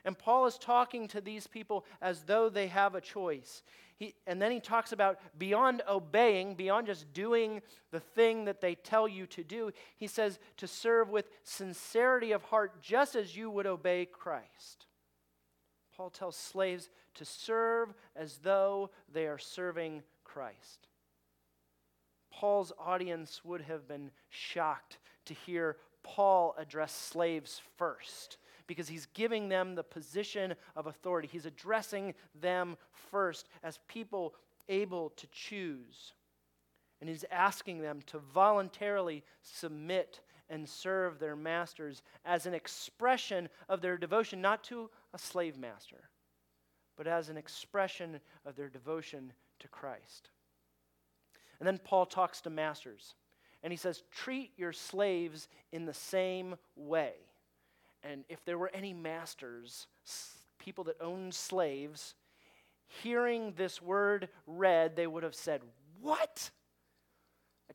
And 0.05 0.17
Paul 0.17 0.45
is 0.45 0.57
talking 0.57 1.09
to 1.09 1.19
these 1.19 1.47
people 1.47 1.83
as 2.01 2.21
though 2.21 2.47
they 2.47 2.67
have 2.67 2.95
a 2.95 3.01
choice. 3.01 3.61
He, 3.97 4.15
and 4.25 4.41
then 4.41 4.53
he 4.53 4.61
talks 4.61 4.93
about 4.93 5.19
beyond 5.37 5.81
obeying, 5.85 6.55
beyond 6.55 6.87
just 6.87 7.11
doing 7.11 7.61
the 7.91 7.99
thing 7.99 8.45
that 8.45 8.61
they 8.61 8.75
tell 8.75 9.05
you 9.05 9.25
to 9.27 9.43
do, 9.43 9.71
he 9.97 10.07
says 10.07 10.39
to 10.55 10.65
serve 10.65 11.09
with 11.09 11.27
sincerity 11.43 12.31
of 12.31 12.43
heart, 12.43 12.81
just 12.81 13.15
as 13.15 13.35
you 13.35 13.49
would 13.49 13.67
obey 13.67 14.05
Christ. 14.05 14.85
Paul 15.99 16.11
tells 16.11 16.37
slaves 16.37 16.89
to 17.15 17.25
serve 17.25 17.93
as 18.15 18.37
though 18.37 18.89
they 19.11 19.27
are 19.27 19.37
serving 19.37 20.01
Christ. 20.23 20.87
Paul's 22.31 22.71
audience 22.79 23.43
would 23.43 23.59
have 23.63 23.85
been 23.85 24.09
shocked 24.29 24.99
to 25.25 25.33
hear 25.33 25.75
Paul 26.01 26.55
address 26.57 26.93
slaves 26.93 27.61
first 27.75 28.37
because 28.65 28.87
he's 28.87 29.07
giving 29.07 29.49
them 29.49 29.75
the 29.75 29.83
position 29.83 30.55
of 30.73 30.87
authority. 30.87 31.27
He's 31.29 31.45
addressing 31.45 32.13
them 32.33 32.77
first 33.11 33.49
as 33.61 33.81
people 33.89 34.35
able 34.69 35.09
to 35.17 35.27
choose. 35.33 36.13
And 37.01 37.09
he's 37.09 37.25
asking 37.29 37.81
them 37.81 37.99
to 38.05 38.19
voluntarily 38.19 39.21
submit 39.41 40.21
and 40.49 40.67
serve 40.67 41.19
their 41.19 41.35
masters 41.35 42.01
as 42.23 42.45
an 42.45 42.53
expression 42.53 43.49
of 43.67 43.81
their 43.81 43.97
devotion, 43.97 44.41
not 44.41 44.63
to 44.63 44.89
a 45.13 45.17
slave 45.17 45.57
master, 45.57 46.09
but 46.97 47.07
as 47.07 47.29
an 47.29 47.37
expression 47.37 48.19
of 48.45 48.55
their 48.55 48.69
devotion 48.69 49.33
to 49.59 49.67
Christ. 49.67 50.29
And 51.59 51.67
then 51.67 51.79
Paul 51.83 52.05
talks 52.05 52.41
to 52.41 52.49
masters, 52.49 53.15
and 53.63 53.71
he 53.73 53.77
says, 53.77 54.03
Treat 54.11 54.51
your 54.57 54.73
slaves 54.73 55.47
in 55.71 55.85
the 55.85 55.93
same 55.93 56.55
way. 56.75 57.13
And 58.03 58.23
if 58.29 58.45
there 58.45 58.57
were 58.57 58.71
any 58.73 58.93
masters, 58.93 59.87
people 60.57 60.85
that 60.85 61.01
owned 61.01 61.33
slaves, 61.33 62.15
hearing 62.87 63.53
this 63.57 63.81
word 63.81 64.29
read, 64.47 64.95
they 64.95 65.07
would 65.07 65.23
have 65.23 65.35
said, 65.35 65.61
What? 66.01 66.51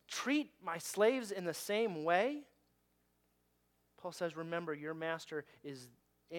treat 0.09 0.51
my 0.63 0.79
slaves 0.79 1.31
in 1.31 1.45
the 1.45 1.55
same 1.55 2.05
way? 2.05 2.43
Paul 4.01 4.13
says, 4.13 4.37
Remember, 4.37 4.75
your 4.75 4.95
master 4.95 5.45
is 5.63 5.89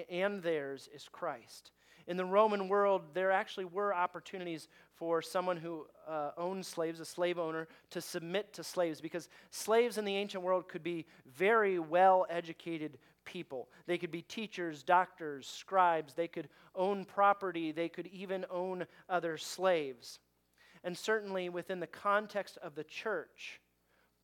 and 0.10 0.42
theirs 0.42 0.90
is 0.94 1.08
Christ. 1.12 1.72
In 2.08 2.18
the 2.18 2.26
Roman 2.26 2.68
world, 2.68 3.02
there 3.14 3.32
actually 3.32 3.66
were 3.66 3.94
opportunities 3.94 4.68
for 4.94 5.22
someone 5.22 5.58
who 5.58 5.88
uh, 6.08 6.32
owned 6.38 6.66
slaves, 6.66 7.00
a 7.00 7.06
slave 7.06 7.40
owner, 7.40 7.68
to 7.90 8.00
submit 8.00 8.54
to 8.54 8.64
slaves 8.64 9.02
because 9.02 9.28
slaves 9.50 9.98
in 9.98 10.06
the 10.06 10.16
ancient 10.16 10.44
world 10.44 10.68
could 10.68 10.84
be 10.84 11.06
very 11.26 11.80
well 11.80 12.28
educated 12.30 13.00
people. 13.26 13.70
They 13.88 13.98
could 13.98 14.12
be 14.12 14.22
teachers, 14.22 14.84
doctors, 14.84 15.48
scribes, 15.48 16.14
they 16.14 16.28
could 16.28 16.48
own 16.76 17.06
property, 17.06 17.72
they 17.72 17.90
could 17.90 18.08
even 18.08 18.46
own 18.52 18.86
other 19.10 19.38
slaves. 19.38 20.20
And 20.84 20.96
certainly 20.96 21.50
within 21.50 21.80
the 21.80 21.88
context 21.88 22.60
of 22.62 22.76
the 22.76 22.84
church, 22.84 23.60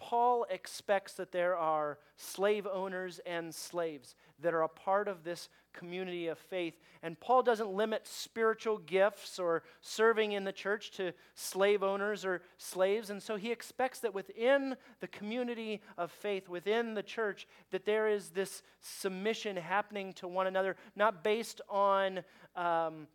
Paul 0.01 0.48
expects 0.50 1.13
that 1.13 1.31
there 1.31 1.55
are 1.55 2.00
slave 2.17 2.65
owners 2.65 3.20
and 3.24 3.53
slaves 3.53 4.15
that 4.41 4.51
are 4.51 4.63
a 4.63 4.67
part 4.67 5.08
of 5.08 5.24
this 5.24 5.48
community 5.74 6.25
of 6.25 6.39
faith. 6.39 6.74
And 7.03 7.20
Paul 7.20 7.43
doesn't 7.43 7.70
limit 7.70 8.08
spiritual 8.08 8.79
gifts 8.79 9.38
or 9.38 9.62
serving 9.79 10.31
in 10.31 10.43
the 10.43 10.51
church 10.51 10.89
to 10.93 11.13
slave 11.36 11.84
owners 11.84 12.25
or 12.25 12.41
slaves. 12.58 13.12
And 13.12 13.22
so 13.22 13.36
he 13.36 13.51
expects 13.51 14.00
that 14.00 14.12
within 14.12 14.75
the 15.01 15.08
community 15.08 15.81
of 16.00 16.12
faith, 16.12 16.50
within 16.50 16.96
the 16.96 17.03
church, 17.03 17.48
that 17.70 17.86
there 17.86 18.08
is 18.08 18.31
this 18.31 18.63
submission 18.79 19.55
happening 19.55 20.13
to 20.13 20.27
one 20.27 20.48
another, 20.48 20.77
not 20.96 21.24
based 21.24 21.62
on 21.70 22.24
um, 22.55 23.08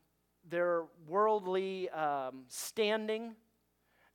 their 0.49 0.85
worldly 1.09 1.91
um, 1.91 2.45
standing 2.47 3.35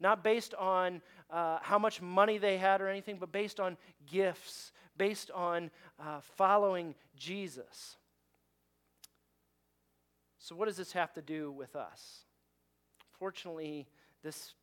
not 0.02 0.24
based 0.24 0.54
on 0.56 1.02
uh, 1.32 1.60
how 1.62 1.80
much 1.80 2.02
money 2.02 2.38
they 2.38 2.58
had 2.58 2.82
or 2.82 2.88
anything, 2.88 3.18
but 3.20 3.32
based 3.32 3.60
on 3.60 3.78
gifts, 4.10 4.72
based 4.98 5.32
on 5.32 5.72
uh, 6.00 6.20
following 6.36 6.94
Jesus. 7.16 7.98
So, 10.40 10.56
what 10.56 10.68
does 10.68 10.78
this 10.78 10.92
have 10.94 11.14
to 11.14 11.22
do 11.22 11.52
with 11.52 11.76
us? 11.76 12.26
Fortunately, 13.18 13.88
this 14.24 14.54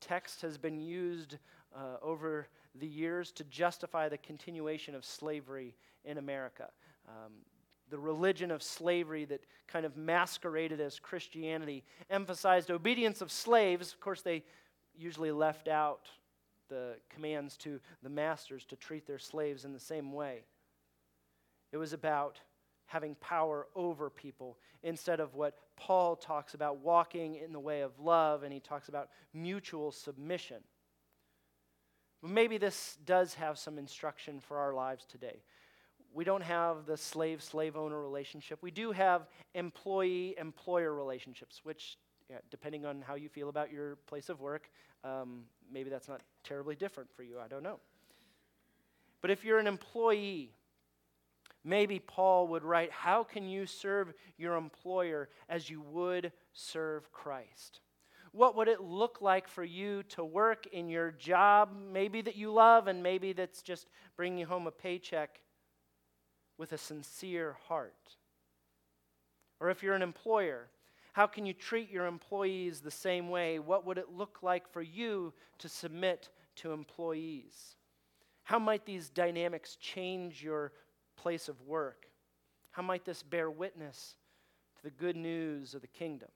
text 0.00 0.42
has 0.42 0.56
been 0.56 0.80
used 0.80 1.36
uh, 1.74 1.96
over 2.02 2.46
the 2.74 2.86
years 2.86 3.32
to 3.32 3.44
justify 3.44 4.08
the 4.08 4.18
continuation 4.18 4.94
of 4.94 5.04
slavery 5.04 5.74
in 6.04 6.18
America. 6.18 6.68
Um, 7.08 7.32
the 7.88 7.98
religion 7.98 8.50
of 8.50 8.62
slavery 8.62 9.24
that 9.26 9.44
kind 9.68 9.86
of 9.86 9.96
masqueraded 9.96 10.80
as 10.80 10.98
Christianity 10.98 11.84
emphasized 12.10 12.70
obedience 12.70 13.20
of 13.20 13.30
slaves. 13.30 13.92
Of 13.92 14.00
course, 14.00 14.22
they 14.22 14.42
usually 14.98 15.32
left 15.32 15.68
out 15.68 16.08
the 16.68 16.96
commands 17.08 17.56
to 17.58 17.80
the 18.02 18.08
masters 18.08 18.64
to 18.66 18.76
treat 18.76 19.06
their 19.06 19.18
slaves 19.18 19.64
in 19.64 19.72
the 19.72 19.80
same 19.80 20.12
way. 20.12 20.44
It 21.72 21.76
was 21.76 21.92
about 21.92 22.40
having 22.86 23.16
power 23.16 23.66
over 23.74 24.08
people 24.10 24.58
instead 24.82 25.20
of 25.20 25.34
what 25.34 25.58
Paul 25.76 26.16
talks 26.16 26.54
about 26.54 26.78
walking 26.78 27.36
in 27.36 27.52
the 27.52 27.60
way 27.60 27.82
of 27.82 27.98
love, 27.98 28.42
and 28.42 28.52
he 28.52 28.60
talks 28.60 28.88
about 28.88 29.10
mutual 29.34 29.92
submission. 29.92 30.58
Maybe 32.22 32.58
this 32.58 32.96
does 33.04 33.34
have 33.34 33.58
some 33.58 33.78
instruction 33.78 34.40
for 34.40 34.58
our 34.58 34.72
lives 34.72 35.04
today. 35.04 35.42
We 36.14 36.24
don't 36.24 36.42
have 36.42 36.86
the 36.86 36.96
slave 36.96 37.42
slave 37.42 37.76
owner 37.76 38.00
relationship. 38.00 38.60
We 38.62 38.70
do 38.70 38.90
have 38.92 39.28
employee 39.54 40.34
employer 40.38 40.94
relationships, 40.94 41.60
which 41.62 41.98
yeah, 42.30 42.38
depending 42.50 42.84
on 42.84 43.02
how 43.02 43.14
you 43.14 43.28
feel 43.28 43.48
about 43.48 43.72
your 43.72 43.96
place 44.06 44.28
of 44.28 44.40
work, 44.40 44.68
um, 45.04 45.44
maybe 45.70 45.90
that's 45.90 46.08
not 46.08 46.22
terribly 46.42 46.74
different 46.74 47.10
for 47.14 47.22
you. 47.22 47.38
I 47.38 47.48
don't 47.48 47.62
know. 47.62 47.78
But 49.20 49.30
if 49.30 49.44
you're 49.44 49.58
an 49.58 49.66
employee, 49.66 50.52
maybe 51.64 51.98
Paul 51.98 52.48
would 52.48 52.64
write, 52.64 52.90
How 52.90 53.22
can 53.24 53.48
you 53.48 53.66
serve 53.66 54.12
your 54.36 54.56
employer 54.56 55.28
as 55.48 55.70
you 55.70 55.80
would 55.82 56.32
serve 56.52 57.10
Christ? 57.12 57.80
What 58.32 58.56
would 58.56 58.68
it 58.68 58.80
look 58.80 59.22
like 59.22 59.48
for 59.48 59.64
you 59.64 60.02
to 60.10 60.24
work 60.24 60.66
in 60.66 60.88
your 60.88 61.12
job, 61.12 61.70
maybe 61.90 62.20
that 62.22 62.36
you 62.36 62.52
love, 62.52 62.86
and 62.86 63.02
maybe 63.02 63.32
that's 63.32 63.62
just 63.62 63.88
bringing 64.16 64.44
home 64.44 64.66
a 64.66 64.70
paycheck 64.70 65.40
with 66.58 66.72
a 66.72 66.78
sincere 66.78 67.56
heart? 67.68 68.16
Or 69.58 69.70
if 69.70 69.82
you're 69.82 69.94
an 69.94 70.02
employer, 70.02 70.68
How 71.16 71.26
can 71.26 71.46
you 71.46 71.54
treat 71.54 71.90
your 71.90 72.04
employees 72.04 72.82
the 72.82 72.90
same 72.90 73.30
way? 73.30 73.58
What 73.58 73.86
would 73.86 73.96
it 73.96 74.12
look 74.12 74.40
like 74.42 74.70
for 74.70 74.82
you 74.82 75.32
to 75.60 75.66
submit 75.66 76.28
to 76.56 76.72
employees? 76.72 77.76
How 78.42 78.58
might 78.58 78.84
these 78.84 79.08
dynamics 79.08 79.76
change 79.76 80.42
your 80.42 80.72
place 81.16 81.48
of 81.48 81.58
work? 81.62 82.04
How 82.70 82.82
might 82.82 83.06
this 83.06 83.22
bear 83.22 83.50
witness 83.50 84.16
to 84.76 84.82
the 84.82 84.90
good 84.90 85.16
news 85.16 85.72
of 85.72 85.80
the 85.80 85.86
kingdom? 85.86 86.28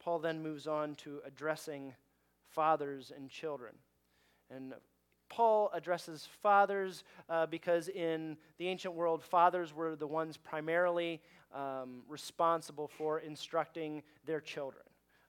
Paul 0.00 0.18
then 0.18 0.42
moves 0.42 0.66
on 0.66 0.96
to 0.96 1.20
addressing 1.24 1.94
fathers 2.50 3.12
and 3.16 3.30
children. 3.30 3.76
And 4.50 4.74
Paul 5.32 5.70
addresses 5.72 6.28
fathers 6.42 7.04
uh, 7.30 7.46
because 7.46 7.88
in 7.88 8.36
the 8.58 8.68
ancient 8.68 8.92
world, 8.92 9.22
fathers 9.22 9.72
were 9.74 9.96
the 9.96 10.06
ones 10.06 10.36
primarily 10.36 11.22
um, 11.54 12.02
responsible 12.06 12.86
for 12.86 13.20
instructing 13.20 14.02
their 14.26 14.42
children. 14.42 14.84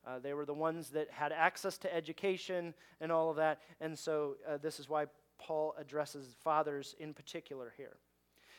Uh, 0.05 0.19
they 0.19 0.33
were 0.33 0.45
the 0.45 0.53
ones 0.53 0.89
that 0.89 1.10
had 1.10 1.31
access 1.31 1.77
to 1.77 1.95
education 1.95 2.74
and 3.00 3.13
all 3.13 3.29
of 3.29 3.38
that. 3.38 3.62
And 3.79 3.98
so 3.98 4.36
uh, 4.45 4.57
this 4.57 4.77
is 4.77 4.89
why 4.89 5.05
Paul 5.39 5.74
addresses 5.79 6.36
fathers 6.43 6.95
in 7.00 7.13
particular 7.13 7.74
here. 7.77 7.95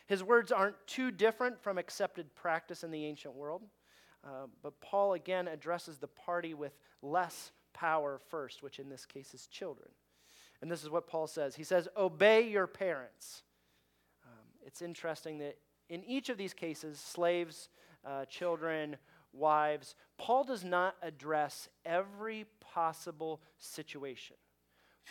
His 0.07 0.25
words 0.25 0.51
aren't 0.51 0.77
too 0.87 1.11
different 1.11 1.61
from 1.61 1.77
accepted 1.77 2.35
practice 2.35 2.85
in 2.85 2.91
the 2.91 3.05
ancient 3.05 3.35
world, 3.35 3.65
uh, 4.25 4.47
but 4.63 4.81
Paul 4.81 5.13
again 5.13 5.49
addresses 5.49 5.99
the 5.99 6.09
party 6.09 6.55
with 6.55 6.73
less 7.03 7.53
power 7.75 8.19
first, 8.31 8.63
which 8.63 8.79
in 8.79 8.89
this 8.89 9.05
case 9.05 9.35
is 9.35 9.47
children. 9.47 9.91
And 10.65 10.71
this 10.71 10.83
is 10.83 10.89
what 10.89 11.07
Paul 11.07 11.27
says 11.27 11.55
He 11.55 11.63
says, 11.63 11.89
Obey 11.95 12.49
your 12.49 12.67
parents. 12.67 13.43
Um, 14.25 14.47
it's 14.65 14.81
interesting 14.81 15.37
that 15.41 15.59
in 15.91 16.03
each 16.05 16.31
of 16.31 16.39
these 16.39 16.55
cases, 16.55 16.99
slaves, 16.99 17.69
uh, 18.03 18.25
children, 18.25 18.97
wives, 19.35 19.95
Paul 20.17 20.43
does 20.43 20.65
not 20.65 20.97
address 21.03 21.69
every 21.85 22.47
possible 22.61 23.43
situation. 23.59 24.37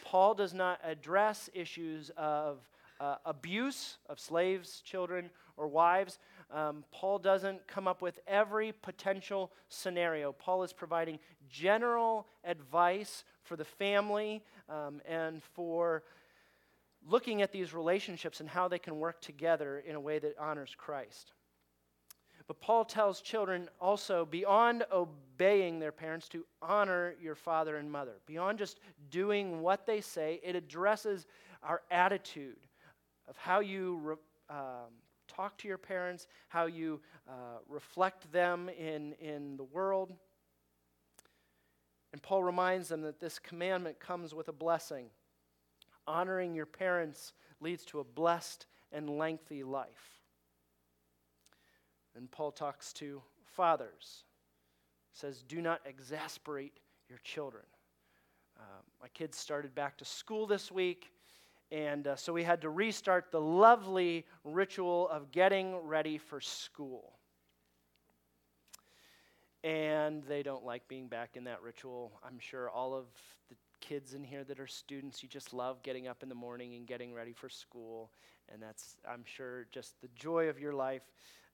Paul 0.04 0.34
does 0.34 0.56
not 0.56 0.80
address 0.84 1.52
issues 1.54 2.10
of 2.18 2.68
uh, 3.00 3.18
abuse 3.24 3.98
of 4.10 4.20
slaves, 4.20 4.82
children, 4.82 5.30
or 5.56 5.68
wives. 5.68 6.18
Um, 6.50 6.84
Paul 6.92 7.20
doesn't 7.20 7.68
come 7.68 7.88
up 7.88 8.02
with 8.02 8.18
every 8.26 8.72
potential 8.72 9.52
scenario. 9.70 10.32
Paul 10.32 10.64
is 10.64 10.74
providing 10.74 11.20
general 11.48 12.26
advice 12.44 13.24
for 13.44 13.56
the 13.56 13.66
family 13.66 14.42
um, 14.70 15.02
and 15.08 15.44
for 15.44 16.04
looking 17.08 17.42
at 17.42 17.52
these 17.52 17.74
relationships 17.74 18.40
and 18.40 18.50
how 18.50 18.68
they 18.68 18.80
can 18.80 19.00
work 19.00 19.22
together 19.22 19.84
in 19.86 19.96
a 19.96 20.00
way 20.00 20.20
that 20.20 20.38
honors 20.40 20.74
Christ. 20.78 21.34
But 22.48 22.60
Paul 22.60 22.84
tells 22.84 23.22
children 23.22 23.70
also, 23.80 24.26
beyond 24.26 24.84
obeying 24.92 25.80
their 25.80 25.92
parents, 25.92 26.28
to 26.30 26.46
honor 26.62 27.16
your 27.22 27.36
father 27.36 27.78
and 27.78 27.90
mother. 27.90 28.16
Beyond 28.26 28.58
just 28.58 28.80
doing 29.10 29.62
what 29.62 29.86
they 29.86 30.02
say, 30.02 30.42
it 30.44 30.56
addresses 30.56 31.26
our 31.62 31.82
attitude 31.90 32.58
of 33.30 33.38
how 33.38 33.62
you 33.62 34.00
re, 34.04 34.16
um, 34.50 34.92
talk 35.28 35.58
to 35.60 35.68
your 35.68 35.78
parents, 35.78 36.28
how 36.50 36.66
you 36.66 37.00
uh, 37.28 37.60
reflect 37.70 38.30
them 38.32 38.70
in, 38.70 39.14
in 39.14 39.56
the 39.56 39.64
world. 39.64 40.14
And 42.14 42.22
Paul 42.22 42.44
reminds 42.44 42.90
them 42.90 43.02
that 43.02 43.20
this 43.20 43.40
commandment 43.40 44.00
comes 44.00 44.34
with 44.36 44.48
a 44.48 44.54
blessing. 44.54 45.08
Honoring 46.08 46.54
your 46.54 46.68
parents 46.68 47.34
leads 47.60 47.84
to 47.86 48.00
a 48.00 48.04
blessed 48.04 48.68
and 48.92 49.10
lengthy 49.10 49.64
life. 49.64 50.22
And 52.16 52.30
Paul 52.30 52.52
talks 52.52 52.94
to 52.94 53.24
fathers. 53.44 54.24
He 55.12 55.20
Says, 55.20 55.44
Do 55.48 55.60
not 55.60 55.82
exasperate 55.86 56.80
your 57.10 57.18
children. 57.24 57.66
Uh, 58.60 58.82
my 59.02 59.08
kids 59.10 59.36
started 59.36 59.74
back 59.74 59.98
to 59.98 60.06
school 60.06 60.46
this 60.46 60.72
week, 60.72 61.12
and 61.72 62.06
uh, 62.06 62.16
so 62.16 62.32
we 62.32 62.44
had 62.44 62.62
to 62.62 62.70
restart 62.70 63.32
the 63.32 63.42
lovely 63.42 64.28
ritual 64.44 65.10
of 65.10 65.32
getting 65.32 65.76
ready 65.78 66.20
for 66.20 66.40
school. 66.40 67.14
And 69.64 70.24
they 70.24 70.44
don't 70.44 70.66
like 70.66 70.88
being 70.88 71.08
back 71.08 71.38
in 71.38 71.46
that 71.46 71.62
ritual. 71.62 72.20
I'm 72.24 72.40
sure 72.40 72.70
all 72.70 72.94
of 72.94 73.06
the 73.50 73.56
kids 73.80 74.14
in 74.14 74.24
here 74.24 74.44
that 74.44 74.60
are 74.60 74.68
students, 74.68 75.24
you 75.24 75.30
just 75.30 75.54
love 75.54 75.82
getting 75.84 76.08
up 76.08 76.22
in 76.22 76.30
the 76.30 76.36
morning 76.36 76.76
and 76.76 76.86
getting 76.86 77.14
ready 77.14 77.34
for 77.34 77.48
school. 77.48 78.12
And 78.52 78.62
that's, 78.62 78.98
I'm 79.10 79.24
sure, 79.26 79.66
just 79.72 80.02
the 80.02 80.10
joy 80.16 80.50
of 80.50 80.60
your 80.60 80.74
life. 80.74 81.04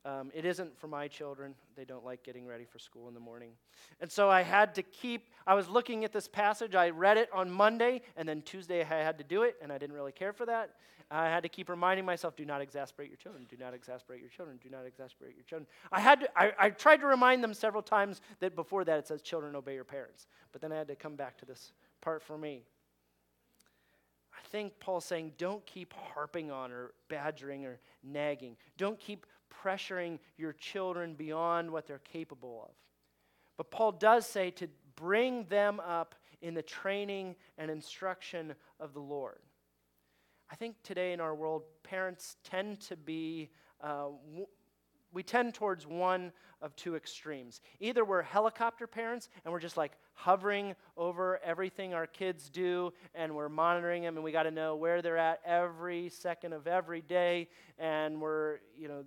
Um, 0.06 0.32
it 0.34 0.46
isn't 0.46 0.78
for 0.80 0.88
my 0.88 1.08
children. 1.08 1.56
They 1.76 1.84
don't 1.84 2.06
like 2.06 2.24
getting 2.24 2.48
ready 2.48 2.64
for 2.64 2.80
school 2.80 3.10
in 3.10 3.14
the 3.14 3.20
morning. 3.20 3.52
And 4.00 4.10
so 4.10 4.30
I 4.30 4.44
had 4.44 4.74
to 4.76 4.82
keep, 4.82 5.28
I 5.46 5.56
was 5.56 5.68
looking 5.68 6.06
at 6.06 6.14
this 6.14 6.28
passage. 6.28 6.74
I 6.74 6.90
read 6.90 7.18
it 7.18 7.30
on 7.34 7.52
Monday, 7.52 8.02
and 8.16 8.28
then 8.28 8.42
Tuesday 8.42 8.82
I 8.82 8.86
had 8.86 9.18
to 9.18 9.24
do 9.26 9.44
it, 9.44 9.58
and 9.62 9.72
I 9.74 9.78
didn't 9.78 9.96
really 9.96 10.14
care 10.14 10.32
for 10.32 10.46
that. 10.46 10.76
I 11.12 11.26
had 11.26 11.44
to 11.44 11.50
keep 11.50 11.70
reminding 11.70 12.06
myself 12.06 12.36
do 12.36 12.46
not 12.46 12.62
exasperate 12.62 13.10
your 13.10 13.18
children, 13.18 13.46
do 13.50 13.58
not 13.58 13.74
exasperate 13.74 14.22
your 14.22 14.30
children, 14.30 14.60
do 14.64 14.70
not 14.70 14.86
exasperate 14.86 15.36
your 15.36 15.44
children. 15.44 15.68
I, 15.92 16.00
had 16.00 16.22
to, 16.22 16.30
I, 16.40 16.52
I 16.60 16.70
tried 16.70 16.98
to 16.98 17.08
remind 17.08 17.44
them 17.44 17.54
several 17.54 17.82
times 17.82 18.22
that 18.42 18.56
before 18.56 18.86
that 18.86 19.00
it 19.00 19.08
says, 19.08 19.22
children, 19.24 19.56
obey 19.56 19.74
your 19.74 19.84
parents. 19.84 20.28
But 20.52 20.62
then 20.62 20.72
I 20.72 20.78
had 20.78 20.88
to 20.88 20.96
come 20.96 21.16
back 21.16 21.38
to 21.40 21.46
this 21.46 21.74
part 22.00 22.22
for 22.22 22.38
me. 22.38 22.62
I 24.34 24.48
think 24.50 24.80
Paul's 24.80 25.06
saying 25.06 25.34
don't 25.38 25.66
keep 25.66 25.94
harping 26.14 26.52
on 26.52 26.72
or 26.72 26.94
badgering 27.10 27.66
or 27.66 27.80
nagging. 28.04 28.56
Don't 28.78 29.00
keep 29.00 29.26
pressuring 29.64 30.20
your 30.38 30.54
children 30.54 31.16
beyond 31.16 31.72
what 31.72 31.86
they're 31.88 32.00
capable 32.00 32.68
of. 32.70 32.76
But 33.58 33.72
Paul 33.72 33.92
does 33.92 34.26
say 34.26 34.52
to 34.52 34.68
bring 34.96 35.46
them 35.46 35.80
up 35.80 36.16
in 36.42 36.54
the 36.54 36.62
training 36.62 37.36
and 37.58 37.70
instruction 37.70 38.56
of 38.80 38.94
the 38.94 39.00
Lord. 39.00 39.40
I 40.52 40.56
think 40.56 40.76
today 40.84 41.14
in 41.14 41.20
our 41.20 41.36
world, 41.36 41.64
parents 41.84 42.38
tend 42.44 42.80
to 42.82 42.96
be, 42.96 43.50
uh, 43.82 44.08
w- 44.32 44.48
we 45.12 45.22
tend 45.24 45.54
towards 45.54 45.86
one 45.86 46.32
of 46.62 46.76
two 46.76 46.96
extremes. 46.96 47.62
Either 47.80 48.04
we're 48.04 48.22
helicopter 48.22 48.88
parents 48.88 49.30
and 49.44 49.52
we're 49.52 49.60
just 49.60 49.78
like 49.78 49.94
hovering 50.14 50.76
over 50.98 51.40
everything 51.44 51.94
our 51.94 52.08
kids 52.08 52.50
do 52.50 52.92
and 53.16 53.34
we're 53.34 53.50
monitoring 53.50 54.04
them 54.04 54.16
and 54.16 54.24
we 54.24 54.32
got 54.32 54.44
to 54.44 54.52
know 54.52 54.76
where 54.76 55.02
they're 55.02 55.18
at 55.18 55.40
every 55.46 56.10
second 56.10 56.54
of 56.54 56.68
every 56.68 57.02
day 57.02 57.48
and 57.78 58.20
we're, 58.20 58.60
you 58.78 58.88
know, 58.88 59.04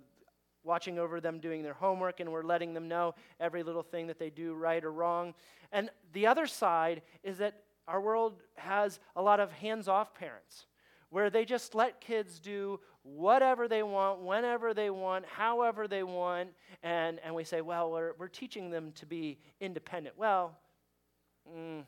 watching 0.63 0.99
over 0.99 1.19
them 1.19 1.39
doing 1.39 1.61
their 1.61 1.73
homework 1.73 2.19
and 2.19 2.31
we're 2.31 2.43
letting 2.43 2.73
them 2.73 2.87
know 2.87 3.15
every 3.39 3.63
little 3.63 3.83
thing 3.83 4.07
that 4.07 4.19
they 4.19 4.29
do 4.29 4.53
right 4.53 4.83
or 4.83 4.91
wrong. 4.91 5.33
And 5.71 5.89
the 6.13 6.27
other 6.27 6.47
side 6.47 7.01
is 7.23 7.37
that 7.39 7.63
our 7.87 7.99
world 7.99 8.41
has 8.55 8.99
a 9.15 9.21
lot 9.21 9.39
of 9.39 9.51
hands 9.51 9.87
off 9.87 10.13
parents 10.13 10.67
where 11.09 11.29
they 11.29 11.45
just 11.45 11.75
let 11.75 12.01
kids 12.01 12.39
do 12.39 12.79
whatever 13.03 13.67
they 13.67 13.83
want, 13.83 14.21
whenever 14.21 14.73
they 14.73 14.89
want, 14.89 15.25
however 15.25 15.87
they 15.87 16.01
want, 16.01 16.49
and, 16.81 17.19
and 17.23 17.35
we 17.35 17.43
say, 17.43 17.61
well, 17.61 17.91
we're, 17.91 18.13
we're 18.17 18.27
teaching 18.27 18.71
them 18.71 18.91
to 18.93 19.05
be 19.05 19.37
independent. 19.59 20.17
Well, 20.17 20.57
mm, 21.47 21.83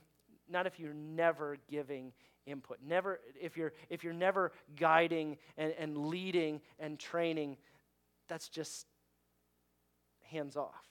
not 0.47 0.67
if 0.67 0.79
you're 0.79 0.93
never 0.93 1.57
giving 1.69 2.11
input. 2.45 2.77
Never, 2.85 3.19
if 3.41 3.57
you're, 3.57 3.73
if 3.89 4.03
you're 4.03 4.13
never 4.13 4.51
guiding 4.75 5.37
and, 5.57 5.73
and 5.79 5.97
leading 5.97 6.61
and 6.79 6.99
training 6.99 7.57
that's 8.27 8.49
just 8.49 8.85
hands 10.29 10.57
off. 10.57 10.85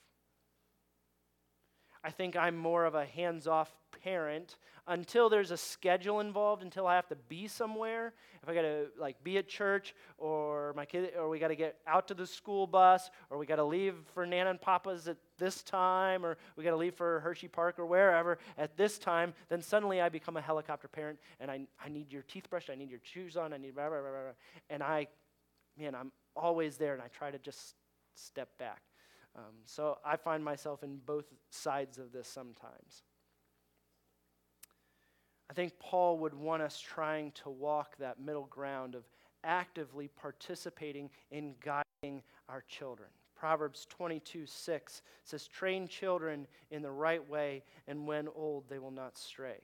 I 2.03 2.11
think 2.11 2.35
I'm 2.35 2.55
more 2.55 2.85
of 2.85 2.93
a 2.93 3.03
hands 3.03 3.47
off 3.47 3.73
parent 4.03 4.57
until 4.87 5.29
there's 5.29 5.49
a 5.49 5.57
schedule 5.57 6.19
involved, 6.19 6.61
until 6.61 6.85
I 6.85 6.95
have 6.95 7.07
to 7.07 7.15
be 7.15 7.47
somewhere. 7.47 8.13
If 8.43 8.49
I 8.49 8.53
got 8.53 8.61
to 8.61 8.87
like 8.99 9.23
be 9.23 9.39
at 9.39 9.47
church 9.47 9.95
or 10.19 10.73
my 10.75 10.85
kid 10.85 11.13
or 11.17 11.29
we 11.29 11.39
got 11.39 11.47
to 11.47 11.55
get 11.55 11.77
out 11.87 12.07
to 12.09 12.13
the 12.13 12.27
school 12.27 12.67
bus 12.67 13.09
or 13.31 13.39
we 13.39 13.47
got 13.47 13.55
to 13.55 13.63
leave 13.63 13.95
for 14.13 14.27
Nana 14.27 14.51
and 14.51 14.61
Papa's 14.61 15.07
at 15.07 15.17
this 15.39 15.63
time 15.63 16.23
or 16.23 16.37
we 16.55 16.63
got 16.63 16.69
to 16.69 16.75
leave 16.75 16.93
for 16.93 17.21
Hershey 17.21 17.47
Park 17.47 17.79
or 17.79 17.87
wherever 17.87 18.37
at 18.57 18.77
this 18.77 18.99
time, 18.99 19.33
then 19.49 19.63
suddenly 19.63 19.99
I 19.99 20.09
become 20.09 20.37
a 20.37 20.41
helicopter 20.41 20.87
parent 20.87 21.17
and 21.39 21.49
I, 21.49 21.61
I 21.83 21.89
need 21.89 22.13
your 22.13 22.21
teeth 22.21 22.47
brushed, 22.51 22.69
I 22.69 22.75
need 22.75 22.91
your 22.91 22.99
shoes 23.01 23.35
on, 23.35 23.51
I 23.51 23.57
need 23.57 23.73
blah, 23.73 23.89
blah, 23.89 24.01
blah, 24.01 24.09
blah. 24.09 24.19
And 24.69 24.83
I, 24.83 25.07
man, 25.75 25.95
I'm 25.95 26.11
always 26.35 26.77
there, 26.77 26.93
and 26.93 27.01
I 27.01 27.07
try 27.07 27.31
to 27.31 27.39
just 27.39 27.75
step 28.15 28.49
back. 28.57 28.81
Um, 29.35 29.53
so 29.65 29.97
I 30.05 30.15
find 30.15 30.43
myself 30.43 30.83
in 30.83 30.97
both 31.05 31.25
sides 31.49 31.97
of 31.97 32.11
this 32.11 32.27
sometimes. 32.27 33.03
I 35.49 35.53
think 35.53 35.73
Paul 35.79 36.17
would 36.19 36.33
want 36.33 36.61
us 36.61 36.79
trying 36.79 37.31
to 37.43 37.49
walk 37.49 37.97
that 37.97 38.19
middle 38.19 38.47
ground 38.49 38.95
of 38.95 39.03
actively 39.43 40.07
participating 40.07 41.09
in 41.31 41.53
guiding 41.63 42.23
our 42.49 42.63
children. 42.67 43.09
Proverbs 43.35 43.85
22 43.89 44.45
6 44.45 45.01
says, 45.23 45.47
Train 45.47 45.87
children 45.87 46.47
in 46.71 46.81
the 46.81 46.91
right 46.91 47.27
way, 47.29 47.63
and 47.87 48.07
when 48.07 48.27
old, 48.33 48.67
they 48.69 48.79
will 48.79 48.91
not 48.91 49.17
stray. 49.17 49.59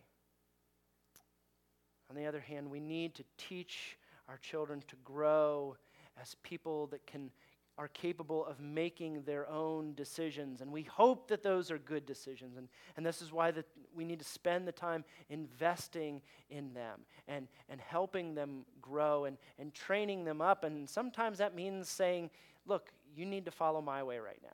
On 2.10 2.16
the 2.16 2.26
other 2.26 2.42
hand, 2.42 2.70
we 2.70 2.82
need 2.82 3.16
to 3.16 3.24
teach 3.38 3.98
our 4.28 4.38
children 4.38 4.84
to 4.90 4.96
grow 5.04 5.78
as 6.20 6.36
people 6.44 6.88
that 6.88 7.06
can 7.06 7.32
are 7.78 7.88
capable 7.88 8.46
of 8.46 8.60
making 8.60 9.24
their 9.24 9.50
own 9.50 9.94
decisions. 9.96 10.62
And 10.62 10.72
we 10.72 10.84
hope 10.84 11.28
that 11.30 11.42
those 11.42 11.72
are 11.72 11.78
good 11.80 12.06
decisions. 12.06 12.58
And, 12.58 12.68
and 12.96 13.06
this 13.06 13.22
is 13.22 13.32
why 13.32 13.52
the, 13.52 13.64
we 13.96 14.04
need 14.04 14.20
to 14.20 14.26
spend 14.26 14.68
the 14.68 14.72
time 14.72 15.04
investing 15.30 16.22
in 16.50 16.74
them 16.74 17.00
and, 17.28 17.48
and 17.70 17.80
helping 17.82 18.36
them 18.36 18.66
grow 18.82 19.26
and, 19.26 19.38
and 19.58 19.74
training 19.74 20.26
them 20.26 20.42
up. 20.42 20.64
And 20.64 20.88
sometimes 20.88 21.38
that 21.38 21.56
means 21.56 21.90
saying, 21.90 22.30
look, 22.68 22.92
you 23.16 23.26
need 23.26 23.46
to 23.46 23.52
follow 23.52 23.82
my 23.82 24.04
way 24.04 24.20
right 24.20 24.40
now. 24.44 24.50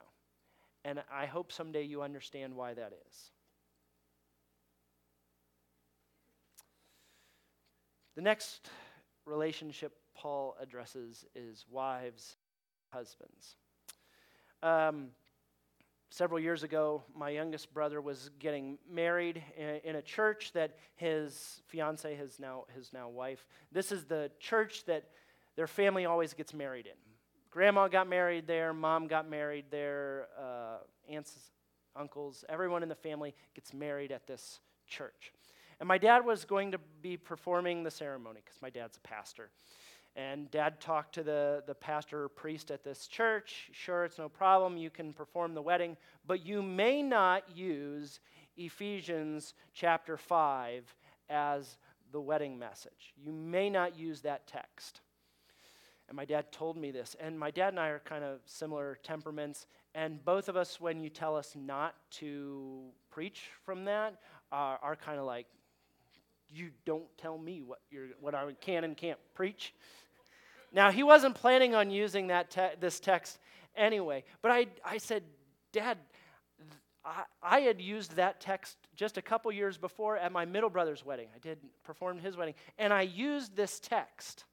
And 0.86 1.04
I 1.12 1.26
hope 1.26 1.52
someday 1.52 1.84
you 1.84 2.04
understand 2.04 2.56
why 2.56 2.76
that 2.76 2.93
is. 3.10 3.32
The 8.15 8.22
next 8.22 8.70
relationship 9.26 9.93
Paul 10.17 10.56
addresses 10.60 11.25
is 11.36 11.65
wives 11.69 12.36
husbands. 12.89 13.56
Um, 14.63 15.10
several 16.10 16.39
years 16.39 16.63
ago, 16.63 17.03
my 17.15 17.30
youngest 17.30 17.73
brother 17.73 18.01
was 18.01 18.32
getting 18.39 18.77
married 18.89 19.43
in, 19.56 19.95
a 19.95 20.01
church 20.01 20.51
that 20.53 20.77
his 20.95 21.62
fiance, 21.67 22.15
his 22.15 22.39
now 22.39 22.65
his 22.75 22.91
now 22.91 23.10
wife. 23.10 23.45
This 23.71 23.91
is 23.91 24.06
the 24.06 24.32
church 24.39 24.86
that 24.86 25.10
their 25.56 25.67
family 25.67 26.06
always 26.06 26.34
gets 26.34 26.53
married 26.53 26.88
in. 26.88 26.93
Grandma 27.51 27.88
got 27.88 28.10
married 28.10 28.47
there, 28.47 28.73
mom 28.73 29.08
got 29.08 29.30
married 29.30 29.65
there, 29.69 30.27
uh, 30.39 30.77
aunts, 31.10 31.51
uncles, 31.95 32.43
everyone 32.49 32.84
in 32.84 32.89
the 32.89 32.95
family 32.95 33.34
gets 33.56 33.73
married 33.73 34.12
at 34.12 34.27
this 34.27 34.60
church. 34.88 35.34
And 35.80 35.88
my 35.88 35.97
dad 35.97 36.25
was 36.25 36.45
going 36.45 36.71
to 36.71 36.80
be 37.01 37.17
performing 37.17 37.84
the 37.84 37.91
ceremony 37.91 38.41
because 38.43 38.62
my 38.62 38.69
dad's 38.69 38.97
a 38.97 39.08
pastor. 39.08 39.49
And 40.17 40.49
dad 40.49 40.82
talked 40.82 41.13
to 41.13 41.23
the, 41.23 41.63
the 41.67 41.75
pastor 41.75 42.23
or 42.23 42.30
priest 42.30 42.71
at 42.71 42.84
this 42.84 43.06
church. 43.06 43.69
Sure, 43.71 44.03
it's 44.03 44.17
no 44.17 44.27
problem. 44.27 44.75
You 44.75 44.89
can 44.89 45.13
perform 45.13 45.53
the 45.53 45.62
wedding, 45.62 45.95
but 46.25 46.43
you 46.43 46.63
may 46.63 47.03
not 47.03 47.43
use 47.56 48.19
Ephesians 48.58 49.53
chapter 49.75 50.17
5 50.17 50.95
as 51.30 51.77
the 52.12 52.19
wedding 52.19 52.58
message. 52.58 53.13
You 53.23 53.32
may 53.32 53.69
not 53.69 53.95
use 53.95 54.21
that 54.21 54.47
text. 54.47 55.01
And 56.08 56.15
my 56.15 56.25
dad 56.25 56.51
told 56.51 56.77
me 56.77 56.89
this. 56.89 57.15
And 57.19 57.38
my 57.38 57.51
dad 57.51 57.69
and 57.69 57.80
I 57.80 57.89
are 57.89 57.99
kind 57.99 58.23
of 58.23 58.39
similar 58.45 58.97
temperaments. 59.03 59.67
And 59.93 60.23
both 60.25 60.49
of 60.49 60.58
us, 60.58 60.82
when 60.82 60.99
you 60.99 61.10
tell 61.10 61.36
us 61.36 61.53
not 61.56 61.93
to 62.12 62.86
preach 63.12 63.43
from 63.65 63.86
that, 63.86 64.15
are, 64.51 64.80
are 64.82 64.95
kind 64.95 65.19
of 65.19 65.25
like, 65.25 65.45
you 66.49 66.69
don't 66.86 67.06
tell 67.17 67.38
me 67.38 67.62
what, 67.62 67.80
you're, 67.91 68.08
what 68.21 68.34
I 68.34 68.51
can 68.62 68.84
and 68.84 68.95
can't 68.95 69.19
preach. 69.36 69.73
Now, 70.71 70.91
he 70.91 71.03
wasn't 71.03 71.36
planning 71.36 71.75
on 71.75 71.89
using 71.89 72.27
that 72.27 72.51
te- 72.51 72.75
this 72.80 72.99
text 72.99 73.39
anyway, 73.75 74.23
but 74.41 74.51
I, 74.51 74.67
I 74.84 74.97
said, 74.97 75.23
Dad, 75.71 75.97
I, 77.06 77.23
I 77.41 77.60
had 77.62 77.82
used 77.82 78.15
that 78.15 78.41
text 78.41 78.77
just 78.95 79.17
a 79.17 79.21
couple 79.21 79.51
years 79.51 79.77
before 79.77 80.17
at 80.17 80.32
my 80.32 80.45
middle 80.45 80.69
brother's 80.69 81.06
wedding. 81.06 81.27
I 81.36 81.39
did 81.39 81.60
perform 81.84 82.19
his 82.19 82.36
wedding, 82.36 82.56
and 82.77 82.91
I 82.91 83.03
used 83.03 83.56
this 83.56 83.80
text. 83.80 84.45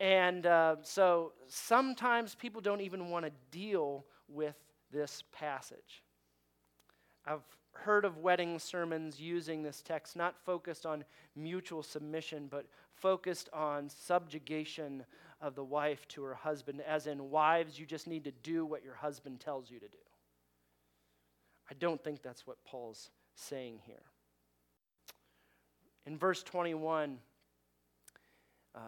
And 0.00 0.46
uh, 0.46 0.76
so 0.82 1.32
sometimes 1.48 2.34
people 2.34 2.60
don't 2.60 2.80
even 2.80 3.08
want 3.08 3.24
to 3.24 3.32
deal 3.50 4.04
with 4.28 4.56
this 4.92 5.22
passage. 5.32 6.02
I've 7.26 7.44
heard 7.72 8.04
of 8.04 8.18
wedding 8.18 8.58
sermons 8.58 9.20
using 9.20 9.62
this 9.62 9.80
text, 9.80 10.16
not 10.16 10.36
focused 10.44 10.84
on 10.84 11.04
mutual 11.36 11.82
submission, 11.82 12.48
but 12.50 12.66
focused 13.02 13.48
on 13.52 13.88
subjugation 13.88 15.04
of 15.40 15.56
the 15.56 15.64
wife 15.64 16.06
to 16.06 16.22
her 16.22 16.34
husband, 16.34 16.80
as 16.86 17.08
in, 17.08 17.30
wives, 17.30 17.78
you 17.78 17.84
just 17.84 18.06
need 18.06 18.22
to 18.24 18.30
do 18.42 18.64
what 18.64 18.84
your 18.84 18.94
husband 18.94 19.40
tells 19.40 19.70
you 19.70 19.80
to 19.80 19.88
do. 19.88 19.98
I 21.68 21.74
don't 21.74 22.02
think 22.02 22.22
that's 22.22 22.46
what 22.46 22.64
Paul's 22.64 23.10
saying 23.34 23.80
here. 23.84 24.04
In 26.06 26.16
verse 26.16 26.42
21, 26.44 27.18
um, 28.74 28.82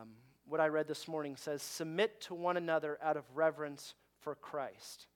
what 0.46 0.61
I 0.61 0.68
read 0.68 0.87
this 0.87 1.09
morning 1.09 1.37
says, 1.37 1.61
Submit 1.61 2.20
to 2.22 2.35
one 2.35 2.57
another 2.57 2.98
out 3.03 3.16
of 3.16 3.24
reverence 3.35 3.94
for 4.20 4.37
Christ. 4.37 5.07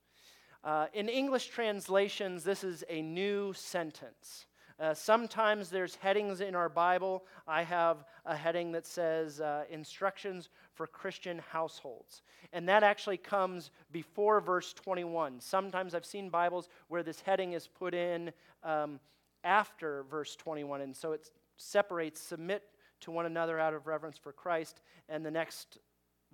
Uh, 0.64 0.86
in 0.92 1.08
English 1.08 1.48
translations, 1.48 2.42
this 2.42 2.64
is 2.64 2.82
a 2.88 3.00
new 3.00 3.52
sentence. 3.52 4.46
Uh, 4.80 4.94
sometimes 4.94 5.70
there's 5.70 5.96
headings 5.96 6.40
in 6.40 6.54
our 6.54 6.68
Bible. 6.68 7.24
I 7.48 7.64
have 7.64 8.04
a 8.24 8.36
heading 8.36 8.70
that 8.72 8.86
says 8.86 9.40
uh, 9.40 9.64
instructions 9.70 10.50
for 10.74 10.86
Christian 10.86 11.40
households. 11.50 12.22
And 12.52 12.68
that 12.68 12.84
actually 12.84 13.16
comes 13.16 13.72
before 13.90 14.40
verse 14.40 14.72
21. 14.72 15.40
Sometimes 15.40 15.94
I've 15.94 16.06
seen 16.06 16.28
Bibles 16.28 16.68
where 16.86 17.02
this 17.02 17.20
heading 17.20 17.54
is 17.54 17.66
put 17.66 17.92
in 17.92 18.32
um, 18.62 19.00
after 19.42 20.04
verse 20.04 20.36
21. 20.36 20.80
And 20.82 20.96
so 20.96 21.10
it 21.12 21.28
separates 21.56 22.20
submit 22.20 22.62
to 23.00 23.10
one 23.10 23.26
another 23.26 23.58
out 23.58 23.74
of 23.74 23.86
reverence 23.86 24.18
for 24.18 24.32
Christ, 24.32 24.80
and 25.08 25.24
the 25.24 25.30
next 25.30 25.78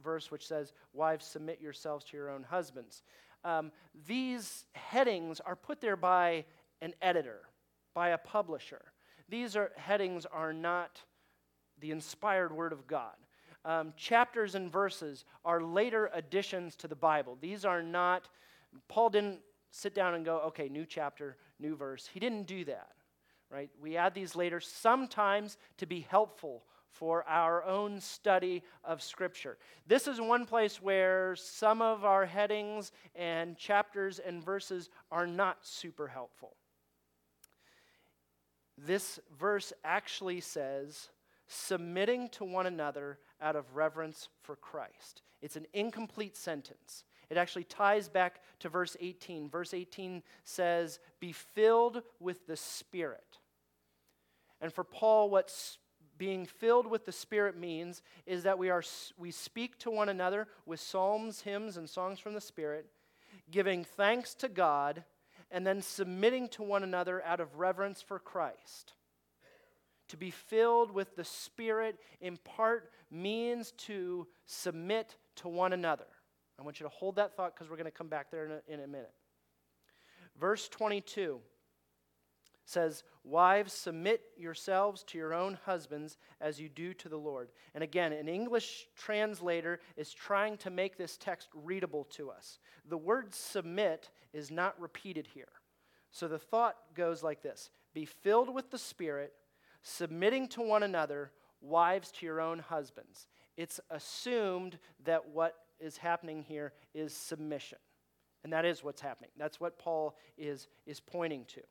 verse, 0.02 0.30
which 0.30 0.46
says, 0.46 0.72
Wives, 0.92 1.26
submit 1.26 1.60
yourselves 1.60 2.04
to 2.06 2.16
your 2.16 2.30
own 2.30 2.42
husbands. 2.42 3.02
Um, 3.44 3.70
these 4.06 4.64
headings 4.72 5.40
are 5.40 5.56
put 5.56 5.80
there 5.80 5.96
by 5.96 6.44
an 6.80 6.94
editor 7.02 7.40
by 7.94 8.10
a 8.10 8.18
publisher. 8.18 8.82
These 9.28 9.56
are, 9.56 9.72
headings 9.76 10.26
are 10.26 10.52
not 10.52 11.00
the 11.80 11.90
inspired 11.90 12.52
Word 12.52 12.72
of 12.72 12.86
God. 12.86 13.14
Um, 13.64 13.94
chapters 13.96 14.54
and 14.54 14.70
verses 14.70 15.24
are 15.44 15.62
later 15.62 16.10
additions 16.12 16.76
to 16.76 16.88
the 16.88 16.94
Bible. 16.94 17.38
These 17.40 17.64
are 17.64 17.82
not, 17.82 18.28
Paul 18.88 19.08
didn't 19.08 19.40
sit 19.70 19.94
down 19.94 20.14
and 20.14 20.24
go, 20.24 20.40
okay, 20.40 20.68
new 20.68 20.84
chapter, 20.84 21.36
new 21.58 21.74
verse. 21.74 22.08
He 22.12 22.20
didn't 22.20 22.46
do 22.46 22.64
that, 22.66 22.92
right? 23.50 23.70
We 23.80 23.96
add 23.96 24.14
these 24.14 24.36
later, 24.36 24.60
sometimes 24.60 25.56
to 25.78 25.86
be 25.86 26.06
helpful 26.10 26.64
for 26.90 27.24
our 27.28 27.64
own 27.64 28.00
study 28.00 28.62
of 28.84 29.02
Scripture. 29.02 29.56
This 29.86 30.06
is 30.06 30.20
one 30.20 30.46
place 30.46 30.80
where 30.80 31.34
some 31.34 31.82
of 31.82 32.04
our 32.04 32.24
headings 32.24 32.92
and 33.16 33.56
chapters 33.56 34.20
and 34.20 34.44
verses 34.44 34.90
are 35.10 35.26
not 35.26 35.58
super 35.62 36.06
helpful. 36.06 36.54
This 38.76 39.20
verse 39.38 39.72
actually 39.84 40.40
says, 40.40 41.10
submitting 41.46 42.28
to 42.30 42.44
one 42.44 42.66
another 42.66 43.18
out 43.40 43.56
of 43.56 43.76
reverence 43.76 44.28
for 44.42 44.56
Christ. 44.56 45.22
It's 45.42 45.56
an 45.56 45.66
incomplete 45.72 46.36
sentence. 46.36 47.04
It 47.30 47.36
actually 47.36 47.64
ties 47.64 48.08
back 48.08 48.40
to 48.60 48.68
verse 48.68 48.96
18. 49.00 49.48
Verse 49.48 49.74
18 49.74 50.22
says, 50.44 50.98
Be 51.20 51.32
filled 51.32 52.02
with 52.20 52.46
the 52.46 52.56
Spirit. 52.56 53.38
And 54.60 54.72
for 54.72 54.84
Paul, 54.84 55.30
what 55.30 55.52
being 56.16 56.46
filled 56.46 56.86
with 56.86 57.04
the 57.04 57.12
Spirit 57.12 57.56
means 57.56 58.02
is 58.26 58.44
that 58.44 58.58
we, 58.58 58.70
are, 58.70 58.82
we 59.18 59.30
speak 59.30 59.78
to 59.80 59.90
one 59.90 60.08
another 60.08 60.48
with 60.64 60.80
psalms, 60.80 61.42
hymns, 61.42 61.76
and 61.76 61.88
songs 61.88 62.18
from 62.18 62.34
the 62.34 62.40
Spirit, 62.40 62.86
giving 63.50 63.84
thanks 63.84 64.34
to 64.34 64.48
God 64.48 65.04
and 65.54 65.64
then 65.64 65.80
submitting 65.80 66.48
to 66.48 66.64
one 66.64 66.82
another 66.82 67.24
out 67.24 67.38
of 67.38 67.60
reverence 67.60 68.02
for 68.02 68.18
Christ. 68.18 68.92
To 70.08 70.16
be 70.16 70.32
filled 70.32 70.90
with 70.90 71.14
the 71.14 71.22
Spirit 71.22 71.96
in 72.20 72.38
part 72.38 72.90
means 73.08 73.70
to 73.86 74.26
submit 74.46 75.16
to 75.36 75.48
one 75.48 75.72
another. 75.72 76.08
I 76.58 76.62
want 76.64 76.80
you 76.80 76.84
to 76.84 76.90
hold 76.90 77.16
that 77.16 77.36
thought 77.36 77.54
because 77.54 77.70
we're 77.70 77.76
going 77.76 77.84
to 77.84 77.92
come 77.92 78.08
back 78.08 78.32
there 78.32 78.46
in 78.46 78.50
a, 78.50 78.74
in 78.74 78.80
a 78.80 78.88
minute. 78.88 79.12
Verse 80.36 80.68
22 80.68 81.38
says, 82.64 83.02
Wives, 83.24 83.72
submit 83.72 84.22
yourselves 84.36 85.02
to 85.04 85.18
your 85.18 85.32
own 85.32 85.58
husbands 85.64 86.18
as 86.40 86.60
you 86.60 86.68
do 86.68 86.92
to 86.94 87.08
the 87.08 87.16
Lord. 87.16 87.50
And 87.74 87.82
again, 87.82 88.12
an 88.12 88.28
English 88.28 88.86
translator 88.96 89.80
is 89.96 90.12
trying 90.12 90.56
to 90.58 90.70
make 90.70 90.96
this 90.96 91.16
text 91.16 91.48
readable 91.54 92.04
to 92.12 92.30
us. 92.30 92.58
The 92.88 92.98
word 92.98 93.34
submit 93.34 94.10
is 94.32 94.50
not 94.50 94.78
repeated 94.80 95.26
here. 95.26 95.48
So 96.10 96.28
the 96.28 96.38
thought 96.38 96.76
goes 96.94 97.22
like 97.22 97.42
this 97.42 97.70
Be 97.92 98.04
filled 98.04 98.52
with 98.52 98.70
the 98.70 98.78
Spirit, 98.78 99.32
submitting 99.82 100.48
to 100.48 100.62
one 100.62 100.82
another, 100.82 101.32
wives 101.60 102.10
to 102.12 102.26
your 102.26 102.40
own 102.40 102.58
husbands. 102.58 103.28
It's 103.56 103.80
assumed 103.90 104.78
that 105.04 105.28
what 105.30 105.54
is 105.80 105.96
happening 105.96 106.42
here 106.42 106.72
is 106.94 107.14
submission. 107.14 107.78
And 108.42 108.52
that 108.52 108.64
is 108.66 108.84
what's 108.84 109.00
happening. 109.00 109.30
That's 109.38 109.58
what 109.58 109.78
Paul 109.78 110.16
is, 110.36 110.68
is 110.86 111.00
pointing 111.00 111.46
to. 111.46 111.62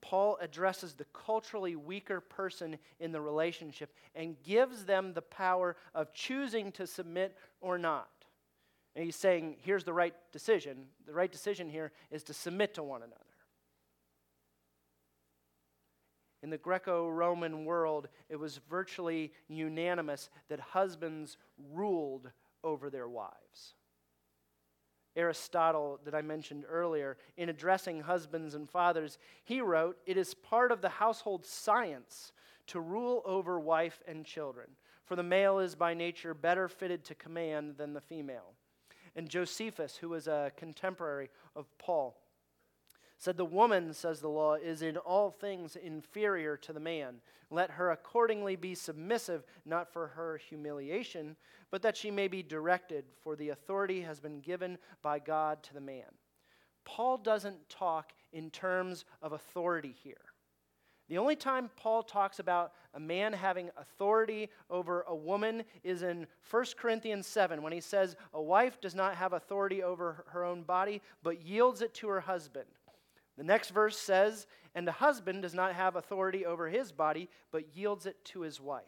Paul 0.00 0.38
addresses 0.40 0.94
the 0.94 1.06
culturally 1.12 1.76
weaker 1.76 2.20
person 2.20 2.78
in 3.00 3.12
the 3.12 3.20
relationship 3.20 3.92
and 4.14 4.40
gives 4.42 4.84
them 4.84 5.12
the 5.12 5.22
power 5.22 5.76
of 5.94 6.12
choosing 6.12 6.72
to 6.72 6.86
submit 6.86 7.36
or 7.60 7.78
not. 7.78 8.08
And 8.94 9.04
he's 9.04 9.16
saying, 9.16 9.56
here's 9.62 9.84
the 9.84 9.92
right 9.92 10.14
decision. 10.32 10.86
The 11.06 11.12
right 11.12 11.30
decision 11.30 11.68
here 11.68 11.92
is 12.10 12.22
to 12.24 12.34
submit 12.34 12.74
to 12.74 12.82
one 12.82 13.02
another. 13.02 13.24
In 16.42 16.50
the 16.50 16.58
Greco 16.58 17.08
Roman 17.08 17.64
world, 17.64 18.08
it 18.28 18.36
was 18.36 18.60
virtually 18.70 19.32
unanimous 19.48 20.30
that 20.48 20.60
husbands 20.60 21.36
ruled 21.72 22.30
over 22.62 22.90
their 22.90 23.08
wives. 23.08 23.74
Aristotle, 25.18 25.98
that 26.04 26.14
I 26.14 26.22
mentioned 26.22 26.64
earlier, 26.68 27.18
in 27.36 27.48
addressing 27.48 28.00
husbands 28.00 28.54
and 28.54 28.70
fathers, 28.70 29.18
he 29.44 29.60
wrote, 29.60 29.98
It 30.06 30.16
is 30.16 30.32
part 30.32 30.70
of 30.70 30.80
the 30.80 30.88
household 30.88 31.44
science 31.44 32.32
to 32.68 32.80
rule 32.80 33.22
over 33.24 33.58
wife 33.58 34.00
and 34.06 34.24
children, 34.24 34.68
for 35.04 35.16
the 35.16 35.22
male 35.22 35.58
is 35.58 35.74
by 35.74 35.92
nature 35.92 36.34
better 36.34 36.68
fitted 36.68 37.04
to 37.06 37.14
command 37.14 37.76
than 37.76 37.92
the 37.92 38.00
female. 38.00 38.54
And 39.16 39.28
Josephus, 39.28 39.96
who 39.96 40.10
was 40.10 40.28
a 40.28 40.52
contemporary 40.56 41.30
of 41.56 41.66
Paul, 41.78 42.16
said, 43.18 43.36
The 43.36 43.44
woman, 43.44 43.92
says 43.92 44.20
the 44.20 44.28
law, 44.28 44.54
is 44.54 44.80
in 44.82 44.96
all 44.96 45.30
things 45.30 45.76
inferior 45.76 46.56
to 46.58 46.72
the 46.72 46.80
man. 46.80 47.16
Let 47.50 47.72
her 47.72 47.90
accordingly 47.90 48.56
be 48.56 48.74
submissive, 48.74 49.44
not 49.66 49.92
for 49.92 50.08
her 50.08 50.36
humiliation, 50.36 51.36
but 51.70 51.82
that 51.82 51.96
she 51.96 52.10
may 52.10 52.28
be 52.28 52.42
directed, 52.42 53.04
for 53.22 53.36
the 53.36 53.50
authority 53.50 54.02
has 54.02 54.20
been 54.20 54.40
given 54.40 54.78
by 55.02 55.18
God 55.18 55.62
to 55.64 55.74
the 55.74 55.80
man. 55.80 56.04
Paul 56.84 57.18
doesn't 57.18 57.68
talk 57.68 58.12
in 58.32 58.50
terms 58.50 59.04
of 59.20 59.32
authority 59.32 59.94
here. 60.02 60.16
The 61.08 61.18
only 61.18 61.36
time 61.36 61.70
Paul 61.76 62.02
talks 62.02 62.38
about 62.38 62.72
a 62.92 63.00
man 63.00 63.32
having 63.32 63.70
authority 63.78 64.50
over 64.68 65.06
a 65.08 65.14
woman 65.14 65.64
is 65.82 66.02
in 66.02 66.26
1 66.50 66.64
Corinthians 66.76 67.26
7 67.26 67.62
when 67.62 67.72
he 67.72 67.80
says, 67.80 68.14
A 68.34 68.42
wife 68.42 68.78
does 68.80 68.94
not 68.94 69.14
have 69.16 69.32
authority 69.32 69.82
over 69.82 70.24
her 70.28 70.44
own 70.44 70.62
body, 70.62 71.00
but 71.22 71.42
yields 71.42 71.80
it 71.80 71.94
to 71.94 72.08
her 72.08 72.20
husband. 72.20 72.66
The 73.38 73.44
next 73.44 73.70
verse 73.70 73.96
says, 73.96 74.48
And 74.74 74.86
the 74.86 74.92
husband 74.92 75.42
does 75.42 75.54
not 75.54 75.72
have 75.72 75.94
authority 75.94 76.44
over 76.44 76.68
his 76.68 76.90
body, 76.90 77.30
but 77.52 77.76
yields 77.76 78.04
it 78.04 78.22
to 78.26 78.40
his 78.40 78.60
wife. 78.60 78.82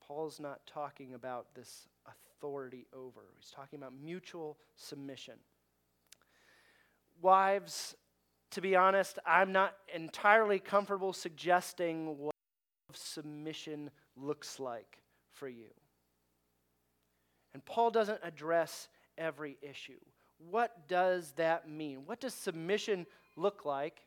Paul's 0.00 0.40
not 0.40 0.60
talking 0.66 1.12
about 1.12 1.54
this 1.54 1.86
authority 2.06 2.86
over, 2.96 3.20
he's 3.38 3.50
talking 3.50 3.78
about 3.78 3.92
mutual 4.02 4.56
submission. 4.76 5.34
Wives, 7.20 7.94
to 8.52 8.62
be 8.62 8.74
honest, 8.74 9.18
I'm 9.26 9.52
not 9.52 9.74
entirely 9.94 10.58
comfortable 10.58 11.12
suggesting 11.12 12.16
what 12.16 12.34
submission 12.94 13.90
looks 14.16 14.58
like 14.58 15.02
for 15.32 15.48
you. 15.48 15.68
And 17.52 17.62
Paul 17.64 17.90
doesn't 17.90 18.20
address 18.22 18.88
every 19.18 19.58
issue. 19.60 20.00
What 20.50 20.88
does 20.88 21.32
that 21.36 21.68
mean? 21.68 22.04
What 22.06 22.20
does 22.20 22.32
submission 22.32 23.06
look 23.36 23.64
like? 23.64 24.00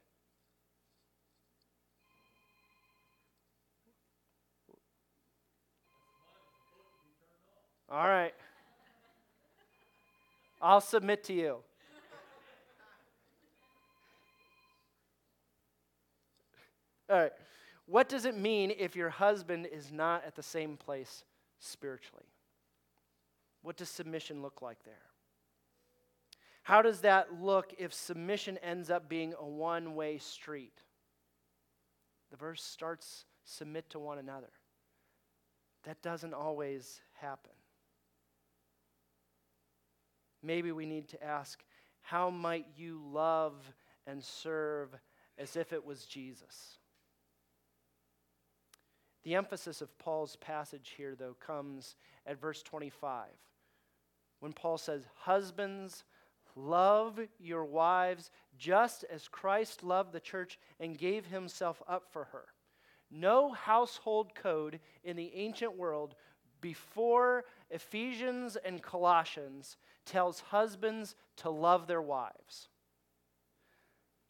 All 7.89 8.07
right. 8.07 8.33
I'll 10.61 10.79
submit 10.79 11.25
to 11.25 11.33
you. 11.33 11.57
All 17.09 17.17
right. 17.17 17.31
What 17.87 18.07
does 18.07 18.23
it 18.23 18.37
mean 18.37 18.71
if 18.77 18.95
your 18.95 19.09
husband 19.09 19.67
is 19.69 19.91
not 19.91 20.23
at 20.25 20.35
the 20.35 20.43
same 20.43 20.77
place 20.77 21.25
spiritually? 21.59 22.30
What 23.61 23.77
does 23.77 23.89
submission 23.89 24.41
look 24.41 24.61
like 24.61 24.83
there? 24.83 24.95
How 26.63 26.81
does 26.81 27.01
that 27.01 27.41
look 27.41 27.73
if 27.77 27.93
submission 27.93 28.57
ends 28.59 28.89
up 28.89 29.09
being 29.09 29.33
a 29.37 29.45
one 29.45 29.95
way 29.95 30.17
street? 30.17 30.81
The 32.29 32.37
verse 32.37 32.63
starts 32.63 33.25
submit 33.43 33.89
to 33.91 33.99
one 33.99 34.19
another. 34.19 34.51
That 35.83 36.01
doesn't 36.01 36.33
always 36.33 37.01
happen. 37.13 37.51
Maybe 40.43 40.71
we 40.71 40.85
need 40.85 41.07
to 41.09 41.23
ask 41.23 41.63
how 42.01 42.29
might 42.29 42.65
you 42.75 43.01
love 43.11 43.55
and 44.07 44.23
serve 44.23 44.89
as 45.37 45.55
if 45.55 45.73
it 45.73 45.85
was 45.85 46.05
Jesus? 46.05 46.77
The 49.23 49.35
emphasis 49.35 49.81
of 49.81 49.97
Paul's 49.99 50.35
passage 50.35 50.93
here, 50.97 51.15
though, 51.15 51.35
comes 51.39 51.95
at 52.25 52.39
verse 52.39 52.63
25 52.63 53.27
when 54.41 54.51
Paul 54.51 54.77
says, 54.77 55.03
Husbands, 55.15 56.03
love 56.55 57.19
your 57.39 57.63
wives 57.63 58.29
just 58.57 59.05
as 59.09 59.29
Christ 59.29 59.83
loved 59.83 60.11
the 60.11 60.19
church 60.19 60.59
and 60.79 60.97
gave 60.97 61.27
himself 61.27 61.81
up 61.87 62.11
for 62.11 62.25
her. 62.25 62.45
No 63.09 63.53
household 63.53 64.35
code 64.35 64.79
in 65.03 65.15
the 65.15 65.31
ancient 65.35 65.77
world 65.77 66.15
before 66.59 67.45
Ephesians 67.69 68.57
and 68.57 68.81
Colossians 68.81 69.77
tells 70.05 70.39
husbands 70.39 71.15
to 71.37 71.49
love 71.49 71.87
their 71.87 72.01
wives. 72.01 72.67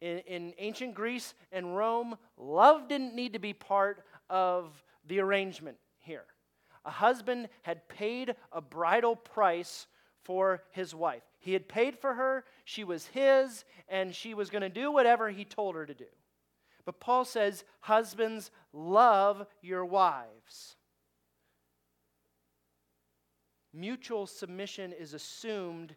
In, 0.00 0.18
in 0.18 0.54
ancient 0.58 0.94
Greece 0.94 1.34
and 1.52 1.76
Rome, 1.76 2.16
love 2.36 2.88
didn't 2.88 3.14
need 3.14 3.32
to 3.34 3.38
be 3.38 3.52
part 3.52 4.02
of 4.28 4.82
the 5.06 5.20
arrangement 5.20 5.76
here. 6.00 6.24
A 6.84 6.90
husband 6.90 7.48
had 7.62 7.88
paid 7.88 8.34
a 8.50 8.60
bridal 8.60 9.14
price 9.14 9.86
for 10.24 10.62
his 10.70 10.94
wife. 10.94 11.22
He 11.38 11.52
had 11.52 11.68
paid 11.68 11.98
for 11.98 12.14
her, 12.14 12.44
she 12.64 12.84
was 12.84 13.06
his, 13.06 13.64
and 13.88 14.14
she 14.14 14.34
was 14.34 14.50
going 14.50 14.62
to 14.62 14.68
do 14.68 14.92
whatever 14.92 15.30
he 15.30 15.44
told 15.44 15.74
her 15.74 15.86
to 15.86 15.94
do. 15.94 16.06
But 16.84 17.00
Paul 17.00 17.24
says, 17.24 17.64
Husbands, 17.80 18.50
love 18.72 19.46
your 19.60 19.84
wives. 19.84 20.76
Mutual 23.72 24.26
submission 24.26 24.92
is 24.92 25.14
assumed 25.14 25.94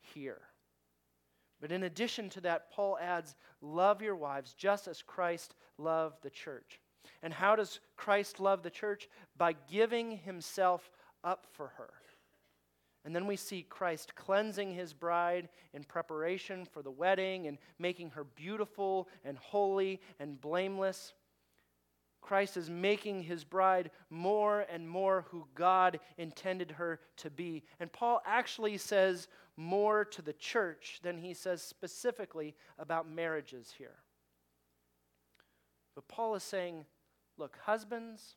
here. 0.00 0.40
But 1.60 1.72
in 1.72 1.84
addition 1.84 2.28
to 2.30 2.40
that, 2.42 2.70
Paul 2.70 2.98
adds, 3.00 3.36
Love 3.60 4.02
your 4.02 4.16
wives 4.16 4.54
just 4.54 4.88
as 4.88 5.00
Christ 5.00 5.54
loved 5.78 6.22
the 6.22 6.30
church. 6.30 6.80
And 7.22 7.32
how 7.32 7.56
does 7.56 7.80
Christ 7.96 8.40
love 8.40 8.62
the 8.62 8.70
church? 8.70 9.08
By 9.36 9.54
giving 9.70 10.18
himself 10.18 10.90
up 11.22 11.46
for 11.52 11.68
her. 11.78 11.90
And 13.04 13.14
then 13.14 13.26
we 13.26 13.36
see 13.36 13.62
Christ 13.62 14.14
cleansing 14.14 14.74
his 14.74 14.94
bride 14.94 15.48
in 15.74 15.84
preparation 15.84 16.64
for 16.64 16.82
the 16.82 16.90
wedding 16.90 17.46
and 17.46 17.58
making 17.78 18.10
her 18.10 18.24
beautiful 18.24 19.08
and 19.24 19.36
holy 19.36 20.00
and 20.18 20.40
blameless. 20.40 21.12
Christ 22.22 22.56
is 22.56 22.70
making 22.70 23.24
his 23.24 23.44
bride 23.44 23.90
more 24.08 24.64
and 24.72 24.88
more 24.88 25.26
who 25.30 25.46
God 25.54 26.00
intended 26.16 26.70
her 26.72 26.98
to 27.18 27.28
be. 27.28 27.64
And 27.78 27.92
Paul 27.92 28.22
actually 28.24 28.78
says 28.78 29.28
more 29.58 30.06
to 30.06 30.22
the 30.22 30.32
church 30.32 31.00
than 31.02 31.18
he 31.18 31.34
says 31.34 31.60
specifically 31.60 32.54
about 32.78 33.06
marriages 33.06 33.74
here. 33.76 33.96
But 35.94 36.08
Paul 36.08 36.34
is 36.34 36.42
saying, 36.42 36.86
look, 37.36 37.58
husbands, 37.62 38.36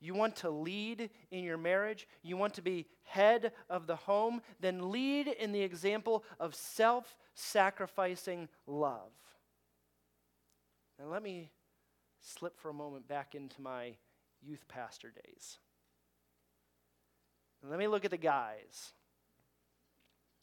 you 0.00 0.14
want 0.14 0.36
to 0.36 0.50
lead 0.50 1.10
in 1.30 1.44
your 1.44 1.58
marriage, 1.58 2.08
you 2.22 2.36
want 2.36 2.54
to 2.54 2.62
be 2.62 2.86
head 3.04 3.52
of 3.68 3.86
the 3.86 3.96
home, 3.96 4.40
then 4.58 4.90
lead 4.90 5.28
in 5.28 5.52
the 5.52 5.60
example 5.60 6.24
of 6.38 6.54
self 6.54 7.18
sacrificing 7.34 8.48
love. 8.66 9.12
Now, 10.98 11.06
let 11.06 11.22
me 11.22 11.50
slip 12.20 12.58
for 12.58 12.70
a 12.70 12.74
moment 12.74 13.08
back 13.08 13.34
into 13.34 13.60
my 13.60 13.94
youth 14.42 14.66
pastor 14.68 15.12
days. 15.24 15.58
Let 17.68 17.78
me 17.78 17.88
look 17.88 18.04
at 18.04 18.10
the 18.10 18.16
guys. 18.16 18.92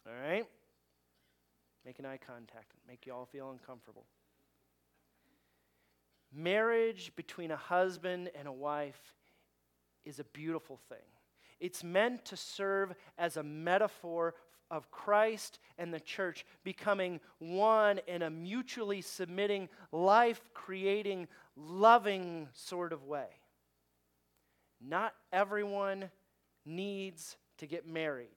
All 0.05 0.13
right? 0.13 0.45
Making 1.85 2.05
eye 2.05 2.19
contact, 2.25 2.73
make 2.87 3.05
you 3.05 3.13
all 3.13 3.25
feel 3.25 3.49
uncomfortable. 3.49 4.05
Marriage 6.33 7.11
between 7.15 7.51
a 7.51 7.55
husband 7.55 8.29
and 8.37 8.47
a 8.47 8.51
wife 8.51 9.13
is 10.07 10.19
a 10.19 10.23
beautiful 10.23 10.79
thing. 10.89 10.97
It's 11.59 11.83
meant 11.83 12.23
to 12.25 12.37
serve 12.37 12.93
as 13.17 13.37
a 13.37 13.43
metaphor 13.43 14.35
of 14.69 14.91
Christ 14.91 15.59
and 15.77 15.93
the 15.93 15.99
church 15.99 16.45
becoming 16.63 17.19
one 17.39 17.99
in 18.07 18.21
a 18.21 18.29
mutually 18.29 19.01
submitting, 19.01 19.69
life 19.91 20.41
creating, 20.53 21.27
loving 21.55 22.47
sort 22.53 22.93
of 22.93 23.03
way. 23.03 23.27
Not 24.79 25.13
everyone 25.33 26.09
needs 26.65 27.37
to 27.57 27.65
get 27.65 27.87
married. 27.87 28.29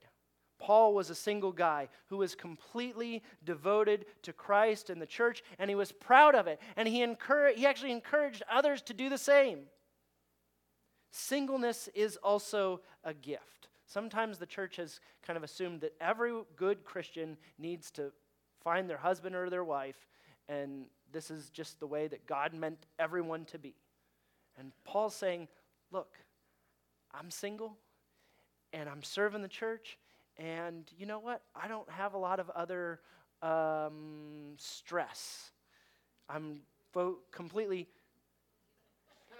Paul 0.58 0.94
was 0.94 1.10
a 1.10 1.14
single 1.14 1.52
guy 1.52 1.88
who 2.08 2.18
was 2.18 2.34
completely 2.34 3.22
devoted 3.44 4.06
to 4.22 4.32
Christ 4.32 4.90
and 4.90 5.00
the 5.00 5.06
church, 5.06 5.42
and 5.58 5.70
he 5.70 5.74
was 5.74 5.90
proud 5.90 6.34
of 6.34 6.46
it. 6.46 6.60
And 6.76 6.86
he, 6.86 7.02
encouraged, 7.02 7.58
he 7.58 7.66
actually 7.66 7.92
encouraged 7.92 8.42
others 8.50 8.82
to 8.82 8.94
do 8.94 9.08
the 9.08 9.18
same. 9.18 9.60
Singleness 11.10 11.88
is 11.94 12.16
also 12.16 12.80
a 13.04 13.12
gift. 13.12 13.68
Sometimes 13.86 14.38
the 14.38 14.46
church 14.46 14.76
has 14.76 15.00
kind 15.26 15.36
of 15.36 15.42
assumed 15.42 15.80
that 15.80 15.94
every 16.00 16.32
good 16.56 16.84
Christian 16.84 17.36
needs 17.58 17.90
to 17.92 18.12
find 18.62 18.88
their 18.88 18.98
husband 18.98 19.34
or 19.34 19.50
their 19.50 19.64
wife, 19.64 20.06
and 20.48 20.86
this 21.12 21.30
is 21.30 21.50
just 21.50 21.80
the 21.80 21.86
way 21.86 22.06
that 22.06 22.26
God 22.26 22.54
meant 22.54 22.86
everyone 22.98 23.44
to 23.46 23.58
be. 23.58 23.74
And 24.58 24.72
Paul's 24.84 25.14
saying, 25.14 25.48
Look, 25.90 26.14
I'm 27.12 27.32
single, 27.32 27.76
and 28.72 28.88
I'm 28.88 29.02
serving 29.02 29.42
the 29.42 29.48
church, 29.48 29.98
and 30.36 30.88
you 30.96 31.06
know 31.06 31.18
what? 31.18 31.42
I 31.54 31.66
don't 31.66 31.90
have 31.90 32.14
a 32.14 32.18
lot 32.18 32.38
of 32.38 32.48
other 32.50 33.00
um, 33.42 34.54
stress. 34.56 35.50
I'm 36.28 36.60
fo- 36.92 37.18
completely. 37.32 37.88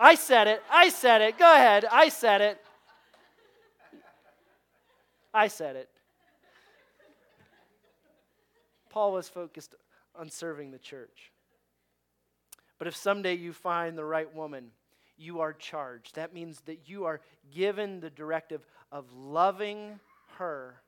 I 0.03 0.15
said 0.15 0.49
it. 0.49 0.63
I 0.71 0.89
said 0.89 1.21
it. 1.21 1.37
Go 1.37 1.55
ahead. 1.55 1.85
I 1.93 2.09
said 2.09 2.41
it. 2.41 2.59
I 5.35 5.49
said 5.49 5.77
it. 5.77 5.91
Paul 8.89 9.13
was 9.13 9.29
focused 9.29 9.75
on 10.19 10.31
serving 10.31 10.71
the 10.71 10.79
church. 10.79 11.31
But 12.79 12.89
if 12.89 12.97
someday 12.97 13.35
you 13.35 13.53
find 13.53 13.97
the 13.97 14.05
right 14.05 14.35
woman, 14.35 14.71
you 15.19 15.41
are 15.41 15.53
charged. 15.53 16.15
That 16.15 16.33
means 16.33 16.63
that 16.63 16.89
you 16.89 17.05
are 17.05 17.21
given 17.55 18.01
the 18.01 18.09
directive 18.09 18.67
of 18.91 19.05
loving 19.13 20.01
her 20.39 20.81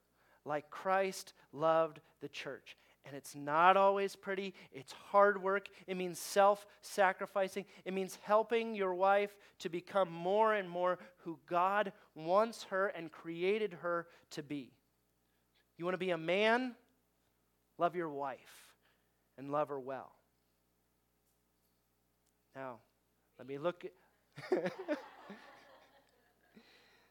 like 0.46 0.70
Christ 0.70 1.35
loved 1.53 2.01
the 2.22 2.29
church. 2.29 2.77
And 3.04 3.16
it's 3.16 3.34
not 3.34 3.76
always 3.76 4.14
pretty. 4.14 4.54
It's 4.72 4.92
hard 4.92 5.42
work. 5.42 5.68
It 5.86 5.96
means 5.96 6.18
self 6.18 6.66
sacrificing. 6.82 7.64
It 7.84 7.92
means 7.92 8.18
helping 8.22 8.74
your 8.74 8.94
wife 8.94 9.36
to 9.60 9.68
become 9.68 10.10
more 10.10 10.54
and 10.54 10.68
more 10.68 10.98
who 11.18 11.38
God 11.48 11.92
wants 12.14 12.64
her 12.64 12.88
and 12.88 13.10
created 13.10 13.78
her 13.82 14.06
to 14.30 14.42
be. 14.42 14.72
You 15.76 15.84
want 15.84 15.94
to 15.94 15.98
be 15.98 16.10
a 16.10 16.18
man? 16.18 16.76
Love 17.78 17.96
your 17.96 18.10
wife 18.10 18.38
and 19.36 19.50
love 19.50 19.68
her 19.68 19.80
well. 19.80 20.12
Now, 22.54 22.76
let 23.38 23.48
me 23.48 23.58
look 23.58 23.84
at. 23.84 23.92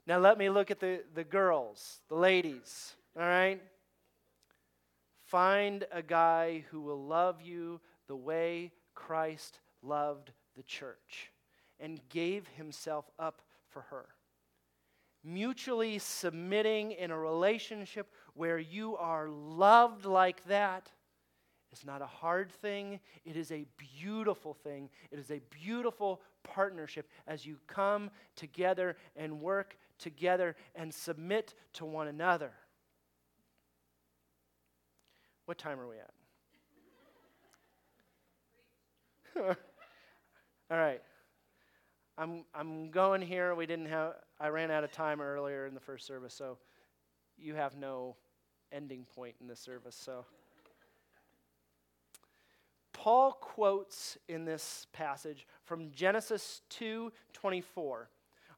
now, 0.08 0.20
let 0.20 0.38
me 0.38 0.50
look 0.50 0.72
at 0.72 0.80
the, 0.80 1.02
the 1.14 1.24
girls, 1.24 2.00
the 2.08 2.16
ladies, 2.16 2.94
all 3.18 3.24
right? 3.24 3.62
Find 5.32 5.86
a 5.94 6.02
guy 6.02 6.66
who 6.72 6.82
will 6.82 7.02
love 7.02 7.42
you 7.42 7.80
the 8.08 8.18
way 8.18 8.74
Christ 8.96 9.62
loved 9.82 10.34
the 10.58 10.64
church 10.64 11.32
and 11.80 12.02
gave 12.10 12.50
himself 12.50 13.10
up 13.18 13.42
for 13.70 13.84
her. 13.84 14.08
Mutually 15.24 16.00
submitting 16.00 16.92
in 16.92 17.12
a 17.12 17.18
relationship 17.18 18.12
where 18.34 18.60
you 18.60 18.98
are 18.98 19.30
loved 19.30 20.04
like 20.04 20.44
that 20.48 20.92
is 21.72 21.86
not 21.86 22.02
a 22.02 22.06
hard 22.06 22.52
thing. 22.52 23.00
It 23.24 23.38
is 23.38 23.54
a 23.54 23.66
beautiful 24.02 24.54
thing. 24.54 24.90
It 25.12 25.20
is 25.20 25.32
a 25.32 25.40
beautiful 25.50 26.22
partnership 26.44 27.08
as 27.26 27.46
you 27.46 27.58
come 27.68 28.12
together 28.36 28.98
and 29.16 29.40
work 29.40 29.78
together 29.98 30.58
and 30.76 30.94
submit 30.94 31.54
to 31.76 31.86
one 31.86 32.10
another. 32.10 32.52
What 35.46 35.58
time 35.58 35.80
are 35.80 35.88
we 35.88 35.96
at? 35.98 36.12
All 40.72 40.78
right. 40.78 41.02
I'm, 42.18 42.46
I'm 42.54 42.92
going 42.92 43.22
here. 43.22 43.56
We 43.56 43.66
didn't 43.66 43.88
have, 43.88 44.14
I 44.40 44.50
ran 44.50 44.70
out 44.72 44.84
of 44.84 44.92
time 44.92 45.22
earlier 45.22 45.66
in 45.66 45.74
the 45.74 45.80
first 45.80 46.06
service, 46.06 46.34
so 46.34 46.58
you 47.38 47.56
have 47.56 47.76
no 47.76 48.16
ending 48.72 49.06
point 49.16 49.36
in 49.42 49.48
this 49.48 49.60
service, 49.60 49.96
so. 49.96 50.26
Paul 52.94 53.32
quotes 53.32 54.18
in 54.28 54.46
this 54.46 54.86
passage 54.94 55.48
from 55.64 55.92
Genesis 55.92 56.62
2:24 56.70 58.10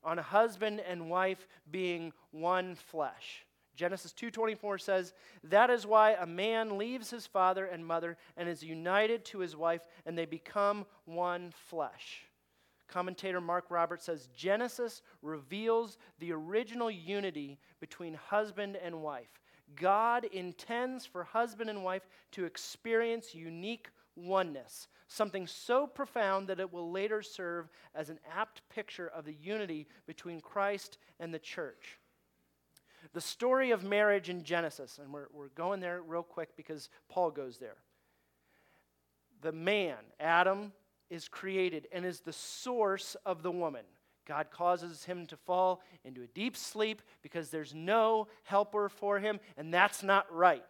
on 0.04 0.20
a 0.20 0.22
husband 0.22 0.82
and 0.82 1.10
wife 1.10 1.48
being 1.72 2.12
one 2.32 2.76
flesh. 2.76 3.46
Genesis 3.76 4.14
2:24 4.14 4.78
says, 4.78 5.14
"That 5.44 5.70
is 5.70 5.86
why 5.88 6.12
a 6.12 6.26
man 6.26 6.78
leaves 6.78 7.10
his 7.10 7.26
father 7.26 7.66
and 7.66 7.86
mother 7.86 8.18
and 8.38 8.48
is 8.48 8.64
united 8.64 9.26
to 9.26 9.40
his 9.40 9.56
wife 9.56 9.88
and 10.06 10.18
they 10.18 10.26
become 10.26 10.86
one 11.06 11.52
flesh." 11.52 12.30
Commentator 12.88 13.42
Mark 13.42 13.72
Roberts 13.72 14.06
says 14.06 14.28
Genesis 14.28 15.02
reveals 15.22 15.98
the 16.20 16.32
original 16.32 16.92
unity 16.92 17.60
between 17.80 18.14
husband 18.14 18.76
and 18.76 19.02
wife. 19.02 19.42
God 19.76 20.26
intends 20.26 21.06
for 21.06 21.24
husband 21.24 21.70
and 21.70 21.84
wife 21.84 22.08
to 22.32 22.46
experience 22.46 23.34
unique 23.34 23.90
oneness, 24.16 24.88
something 25.08 25.48
so 25.48 25.88
profound 25.88 26.48
that 26.48 26.60
it 26.60 26.72
will 26.72 26.92
later 26.92 27.24
serve 27.24 27.70
as 27.96 28.10
an 28.10 28.20
apt 28.30 28.68
picture 28.70 29.08
of 29.08 29.26
the 29.26 29.34
unity 29.34 29.88
between 30.06 30.40
Christ 30.40 31.00
and 31.20 31.34
the 31.34 31.40
church. 31.40 31.98
The 33.12 33.22
story 33.22 33.72
of 33.72 33.84
marriage 33.84 34.30
in 34.30 34.44
Genesis, 34.44 35.00
and 35.02 35.12
we're, 35.12 35.28
we're 35.34 35.50
going 35.50 35.82
there 35.82 36.02
real 36.02 36.24
quick 36.24 36.56
because 36.56 36.90
Paul 37.10 37.32
goes 37.32 37.58
there. 37.58 37.76
The 39.42 39.52
man, 39.52 39.98
Adam, 40.20 40.72
is 41.10 41.28
created 41.28 41.88
and 41.92 42.06
is 42.06 42.22
the 42.22 42.34
source 42.34 43.16
of 43.26 43.44
the 43.44 43.52
woman. 43.52 43.84
God 44.26 44.52
causes 44.52 45.04
him 45.04 45.26
to 45.28 45.36
fall 45.36 45.82
into 46.06 46.22
a 46.22 46.28
deep 46.28 46.56
sleep 46.56 47.02
because 47.22 47.50
there's 47.50 47.74
no 47.74 48.28
helper 48.44 48.88
for 48.88 49.20
him, 49.20 49.40
and 49.58 49.74
that's 49.74 50.02
not 50.02 50.34
right. 50.34 50.64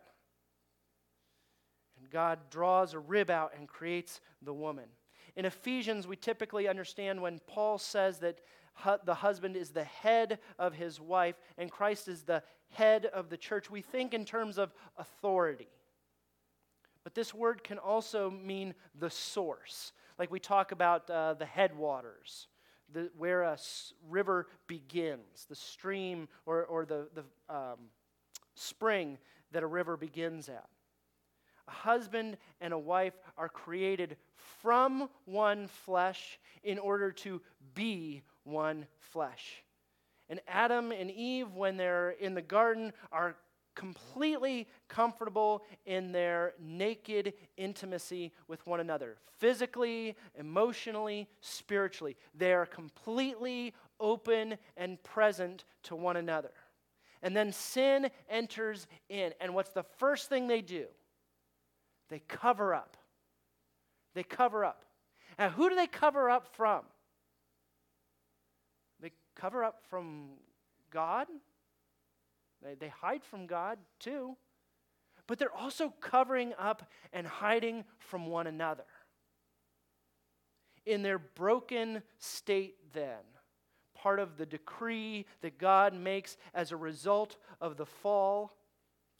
And 2.00 2.10
God 2.10 2.40
draws 2.50 2.94
a 2.94 3.00
rib 3.00 3.30
out 3.30 3.54
and 3.56 3.68
creates 3.68 4.22
the 4.42 4.54
woman. 4.54 4.86
In 5.36 5.46
Ephesians, 5.46 6.08
we 6.08 6.16
typically 6.16 6.68
understand 6.68 7.22
when 7.22 7.40
Paul 7.48 7.78
says 7.78 8.20
that 8.20 8.40
the 9.06 9.14
husband 9.14 9.56
is 9.56 9.72
the 9.72 9.84
head 9.84 10.40
of 10.60 10.74
his 10.74 11.00
wife 11.00 11.36
and 11.58 11.72
Christ 11.72 12.08
is 12.08 12.24
the 12.24 12.44
head 12.70 13.06
of 13.06 13.30
the 13.30 13.38
church, 13.38 13.70
we 13.70 13.82
think 13.82 14.14
in 14.14 14.26
terms 14.26 14.58
of 14.58 14.74
authority. 14.98 15.68
But 17.04 17.16
this 17.16 17.34
word 17.34 17.64
can 17.64 17.78
also 17.78 18.30
mean 18.30 18.74
the 18.98 19.10
source. 19.10 19.92
Like 20.18 20.32
we 20.32 20.40
talk 20.40 20.72
about 20.72 21.10
uh, 21.10 21.34
the 21.34 21.46
headwaters, 21.46 22.48
the, 22.92 23.10
where 23.18 23.44
a 23.44 23.54
s- 23.54 23.94
river 24.10 24.48
begins, 24.68 25.46
the 25.50 25.56
stream 25.56 26.28
or, 26.46 26.66
or 26.66 26.86
the, 26.86 27.08
the 27.14 27.54
um, 27.54 27.90
spring 28.56 29.18
that 29.52 29.64
a 29.64 29.68
river 29.68 29.98
begins 29.98 30.50
at. 30.50 30.68
A 31.68 31.72
husband 31.72 32.38
and 32.62 32.74
a 32.74 32.78
wife 32.78 33.14
are 33.38 33.50
created 33.50 34.18
from 34.62 35.10
one 35.26 35.68
flesh 35.68 36.40
in 36.64 36.78
order 36.80 37.12
to 37.12 37.42
be 37.74 38.24
one 38.44 38.88
flesh. 39.12 39.64
And 40.30 40.40
Adam 40.48 40.92
and 40.92 41.12
Eve, 41.12 41.54
when 41.54 41.78
they're 41.78 42.12
in 42.12 42.34
the 42.34 42.42
garden, 42.42 42.94
are 43.12 43.36
completely 43.76 44.68
comfortable 44.88 45.64
in 45.86 46.12
their 46.12 46.54
naked 46.60 47.34
intimacy 47.58 48.32
with 48.48 48.66
one 48.68 48.80
another 48.80 49.18
physically, 49.40 50.16
emotionally, 50.40 51.28
spiritually. 51.42 52.16
They 52.34 52.54
are 52.54 52.66
completely 52.66 53.74
open 54.00 54.58
and 54.78 55.02
present 55.04 55.66
to 55.84 55.96
one 55.96 56.16
another. 56.16 56.52
And 57.22 57.36
then 57.36 57.52
sin 57.52 58.10
enters 58.30 58.88
in. 59.10 59.34
And 59.42 59.54
what's 59.54 59.72
the 59.72 59.84
first 59.98 60.30
thing 60.30 60.48
they 60.48 60.62
do? 60.62 60.86
They 62.10 62.20
cover 62.20 62.74
up. 62.74 62.96
They 64.14 64.24
cover 64.24 64.64
up. 64.64 64.86
And 65.38 65.52
who 65.52 65.70
do 65.70 65.76
they 65.76 65.88
cover 65.88 66.30
up 66.30 66.48
from? 66.56 66.84
Cover 69.36 69.64
up 69.64 69.82
from 69.90 70.30
God. 70.92 71.28
They, 72.62 72.76
they 72.76 72.90
hide 72.90 73.24
from 73.24 73.48
God 73.48 73.78
too. 74.00 74.36
But 75.28 75.40
they're 75.40 75.54
also 75.54 75.94
covering 76.02 76.54
up 76.60 76.90
and 77.12 77.26
hiding 77.26 77.86
from 78.00 78.28
one 78.28 78.48
another. 78.48 78.84
In 80.86 81.02
their 81.02 81.18
broken 81.18 82.04
state, 82.20 82.76
then, 82.94 83.22
part 83.96 84.20
of 84.20 84.38
the 84.38 84.46
decree 84.46 85.26
that 85.42 85.58
God 85.58 85.94
makes 85.94 86.36
as 86.54 86.72
a 86.72 86.78
result 86.78 87.38
of 87.62 87.78
the 87.78 87.86
fall 87.86 88.54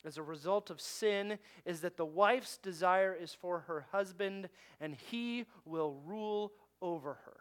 as 0.04 0.18
a 0.18 0.22
result 0.22 0.70
of 0.70 0.80
sin 0.80 1.38
is 1.64 1.80
that 1.80 1.96
the 1.96 2.04
wife's 2.04 2.58
desire 2.58 3.14
is 3.14 3.32
for 3.32 3.60
her 3.60 3.86
husband 3.90 4.48
and 4.80 4.94
he 4.94 5.46
will 5.64 5.94
rule 6.04 6.52
over 6.82 7.14
her. 7.24 7.36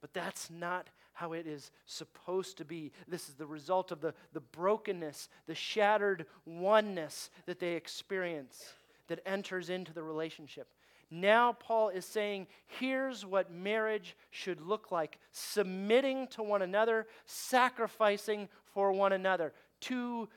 But 0.00 0.12
that's 0.12 0.50
not 0.50 0.90
how 1.16 1.32
it 1.32 1.46
is 1.46 1.70
supposed 1.86 2.58
to 2.58 2.64
be. 2.64 2.92
This 3.08 3.30
is 3.30 3.36
the 3.36 3.46
result 3.46 3.90
of 3.90 4.02
the, 4.02 4.12
the 4.34 4.40
brokenness, 4.40 5.30
the 5.46 5.54
shattered 5.54 6.26
oneness 6.44 7.30
that 7.46 7.58
they 7.58 7.72
experience 7.72 8.74
that 9.08 9.20
enters 9.24 9.70
into 9.70 9.94
the 9.94 10.02
relationship. 10.02 10.68
Now, 11.10 11.54
Paul 11.54 11.88
is 11.88 12.04
saying, 12.04 12.48
here's 12.66 13.24
what 13.24 13.50
marriage 13.50 14.14
should 14.30 14.60
look 14.60 14.92
like 14.92 15.18
submitting 15.32 16.26
to 16.32 16.42
one 16.42 16.60
another, 16.60 17.06
sacrificing 17.24 18.50
for 18.74 18.92
one 18.92 19.14
another. 19.14 19.54
Two 19.80 20.28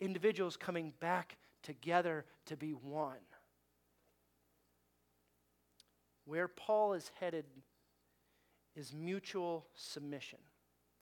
individuals 0.00 0.56
coming 0.56 0.94
back 0.98 1.36
together 1.62 2.24
to 2.46 2.56
be 2.56 2.70
one. 2.70 3.16
Where 6.24 6.48
Paul 6.48 6.94
is 6.94 7.10
headed 7.20 7.44
is 8.76 8.92
mutual 8.92 9.66
submission. 9.74 10.38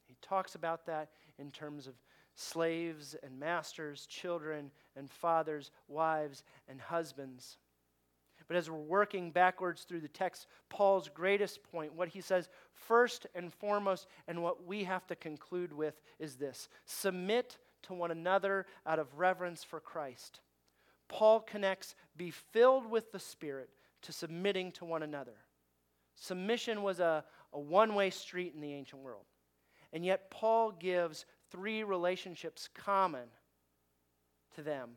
He 0.06 0.16
talks 0.22 0.54
about 0.54 0.86
that 0.86 1.10
in 1.38 1.50
terms 1.50 1.86
of 1.86 1.94
slaves 2.34 3.14
and 3.22 3.38
masters, 3.38 4.06
children 4.06 4.70
and 4.96 5.10
fathers, 5.10 5.70
wives 5.88 6.44
and 6.68 6.80
husbands. 6.80 7.58
But 8.46 8.56
as 8.56 8.70
we're 8.70 8.76
working 8.76 9.30
backwards 9.30 9.82
through 9.82 10.00
the 10.00 10.08
text, 10.08 10.46
Paul's 10.68 11.08
greatest 11.08 11.62
point, 11.62 11.94
what 11.94 12.08
he 12.08 12.20
says 12.20 12.48
first 12.72 13.26
and 13.34 13.52
foremost, 13.52 14.06
and 14.28 14.42
what 14.42 14.66
we 14.66 14.84
have 14.84 15.06
to 15.06 15.16
conclude 15.16 15.72
with 15.72 16.00
is 16.18 16.36
this 16.36 16.68
submit 16.84 17.58
to 17.82 17.94
one 17.94 18.10
another 18.10 18.66
out 18.86 18.98
of 18.98 19.18
reverence 19.18 19.64
for 19.64 19.80
Christ. 19.80 20.40
Paul 21.08 21.40
connects 21.40 21.94
be 22.16 22.30
filled 22.30 22.90
with 22.90 23.12
the 23.12 23.18
Spirit 23.18 23.70
to 24.02 24.12
submitting 24.12 24.72
to 24.72 24.84
one 24.84 25.02
another. 25.02 25.36
Submission 26.14 26.82
was 26.82 27.00
a, 27.00 27.24
a 27.54 27.60
one 27.60 27.94
way 27.94 28.10
street 28.10 28.52
in 28.54 28.60
the 28.60 28.72
ancient 28.72 29.00
world. 29.00 29.24
And 29.92 30.04
yet, 30.04 30.30
Paul 30.30 30.72
gives 30.72 31.24
three 31.50 31.84
relationships 31.84 32.68
common 32.74 33.28
to 34.56 34.62
them 34.62 34.90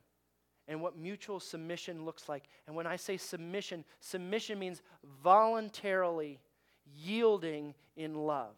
and 0.67 0.81
what 0.81 0.97
mutual 0.97 1.39
submission 1.39 2.03
looks 2.03 2.27
like. 2.27 2.43
And 2.65 2.75
when 2.75 2.87
I 2.87 2.95
say 2.95 3.15
submission, 3.17 3.85
submission 3.99 4.59
means 4.59 4.81
voluntarily 5.23 6.39
yielding 6.85 7.73
in 7.95 8.15
love. 8.15 8.55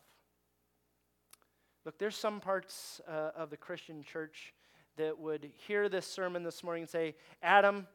Look, 1.86 1.97
there's 1.97 2.16
some 2.16 2.39
parts 2.39 3.02
uh, 3.08 3.32
of 3.36 3.50
the 3.50 3.58
Christian 3.58 4.04
church 4.04 4.54
that 4.97 5.18
would 5.18 5.50
hear 5.68 5.88
this 5.88 6.06
sermon 6.06 6.43
this 6.43 6.64
morning 6.64 6.84
and 6.84 6.89
say, 6.89 7.16
Adam, 7.41 7.88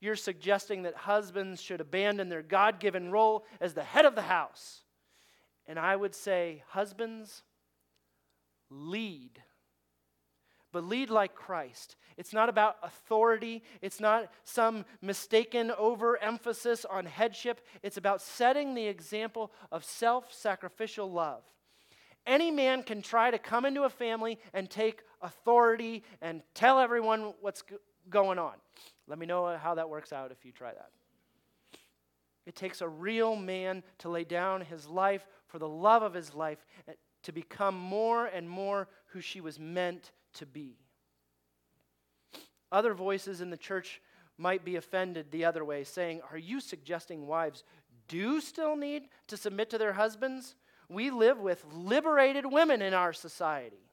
you're 0.00 0.16
suggesting 0.16 0.82
that 0.82 0.94
husbands 0.94 1.60
should 1.60 1.80
abandon 1.80 2.28
their 2.28 2.42
God 2.42 2.80
given 2.80 3.10
role 3.10 3.44
as 3.60 3.74
the 3.74 3.82
head 3.82 4.04
of 4.04 4.14
the 4.14 4.22
house. 4.22 4.82
And 5.66 5.78
I 5.78 5.96
would 5.96 6.14
say, 6.14 6.62
husbands, 6.68 7.42
lead 8.70 9.42
but 10.76 10.84
lead 10.84 11.08
like 11.08 11.34
Christ. 11.34 11.96
It's 12.18 12.34
not 12.34 12.50
about 12.50 12.76
authority, 12.82 13.62
it's 13.80 13.98
not 13.98 14.30
some 14.44 14.84
mistaken 15.00 15.70
overemphasis 15.70 16.84
on 16.84 17.06
headship. 17.06 17.62
It's 17.82 17.96
about 17.96 18.20
setting 18.20 18.74
the 18.74 18.86
example 18.86 19.52
of 19.72 19.86
self 19.86 20.34
sacrificial 20.34 21.10
love. 21.10 21.42
Any 22.26 22.50
man 22.50 22.82
can 22.82 23.00
try 23.00 23.30
to 23.30 23.38
come 23.38 23.64
into 23.64 23.84
a 23.84 23.88
family 23.88 24.38
and 24.52 24.68
take 24.68 25.00
authority 25.22 26.04
and 26.20 26.42
tell 26.52 26.78
everyone 26.78 27.32
what's 27.40 27.62
going 28.10 28.38
on. 28.38 28.52
Let 29.06 29.18
me 29.18 29.24
know 29.24 29.56
how 29.56 29.76
that 29.76 29.88
works 29.88 30.12
out 30.12 30.30
if 30.30 30.44
you 30.44 30.52
try 30.52 30.74
that. 30.74 30.90
It 32.44 32.54
takes 32.54 32.82
a 32.82 32.88
real 32.88 33.34
man 33.34 33.82
to 34.00 34.10
lay 34.10 34.24
down 34.24 34.60
his 34.60 34.86
life 34.86 35.26
for 35.46 35.58
the 35.58 35.68
love 35.68 36.02
of 36.02 36.14
his 36.14 36.34
life 36.34 36.64
eh, 36.88 36.92
to 37.22 37.32
become 37.32 37.76
more 37.76 38.26
and 38.26 38.48
more 38.48 38.88
who 39.08 39.20
she 39.20 39.40
was 39.40 39.58
meant 39.58 40.12
to 40.34 40.46
be. 40.46 40.76
Other 42.70 42.94
voices 42.94 43.40
in 43.40 43.50
the 43.50 43.56
church 43.56 44.00
might 44.38 44.64
be 44.64 44.76
offended 44.76 45.30
the 45.30 45.44
other 45.44 45.64
way, 45.64 45.84
saying, 45.84 46.20
Are 46.30 46.38
you 46.38 46.60
suggesting 46.60 47.26
wives 47.26 47.64
do 48.08 48.40
still 48.40 48.76
need 48.76 49.08
to 49.28 49.36
submit 49.36 49.70
to 49.70 49.78
their 49.78 49.94
husbands? 49.94 50.56
We 50.88 51.10
live 51.10 51.38
with 51.38 51.64
liberated 51.72 52.46
women 52.46 52.82
in 52.82 52.94
our 52.94 53.12
society. 53.12 53.85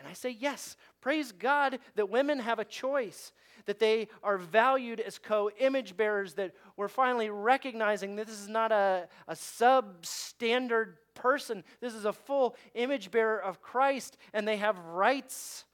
And 0.00 0.08
I 0.08 0.14
say, 0.14 0.30
yes, 0.30 0.76
praise 1.02 1.30
God 1.30 1.78
that 1.94 2.08
women 2.08 2.38
have 2.38 2.58
a 2.58 2.64
choice, 2.64 3.32
that 3.66 3.78
they 3.78 4.08
are 4.22 4.38
valued 4.38 4.98
as 4.98 5.18
co 5.18 5.50
image 5.60 5.94
bearers, 5.94 6.34
that 6.34 6.54
we're 6.74 6.88
finally 6.88 7.28
recognizing 7.28 8.16
that 8.16 8.26
this 8.26 8.40
is 8.40 8.48
not 8.48 8.72
a, 8.72 9.06
a 9.28 9.34
substandard 9.34 10.94
person. 11.14 11.62
This 11.82 11.92
is 11.92 12.06
a 12.06 12.14
full 12.14 12.56
image 12.74 13.10
bearer 13.10 13.42
of 13.42 13.60
Christ, 13.60 14.16
and 14.32 14.48
they 14.48 14.56
have 14.56 14.78
rights. 14.78 15.66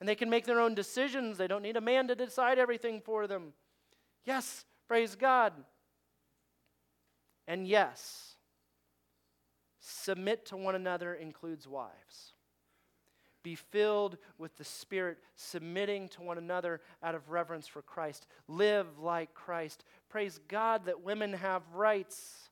And 0.00 0.08
they 0.08 0.14
can 0.14 0.28
make 0.28 0.44
their 0.44 0.60
own 0.60 0.74
decisions. 0.74 1.38
They 1.38 1.46
don't 1.46 1.62
need 1.62 1.76
a 1.78 1.80
man 1.80 2.08
to 2.08 2.14
decide 2.14 2.58
everything 2.58 3.00
for 3.00 3.26
them. 3.26 3.54
Yes, 4.26 4.66
praise 4.86 5.14
God. 5.14 5.54
And 7.48 7.66
yes, 7.66 8.36
submit 9.80 10.44
to 10.46 10.58
one 10.58 10.74
another 10.74 11.14
includes 11.14 11.66
wives. 11.66 12.34
Be 13.42 13.54
filled 13.54 14.18
with 14.38 14.56
the 14.56 14.64
Spirit, 14.64 15.18
submitting 15.36 16.08
to 16.10 16.22
one 16.22 16.38
another 16.38 16.80
out 17.02 17.14
of 17.14 17.30
reverence 17.30 17.66
for 17.66 17.82
Christ. 17.82 18.26
Live 18.48 18.98
like 18.98 19.32
Christ. 19.34 19.84
Praise 20.08 20.40
God 20.48 20.84
that 20.84 21.02
women 21.02 21.32
have 21.32 21.62
rights. 21.74 22.50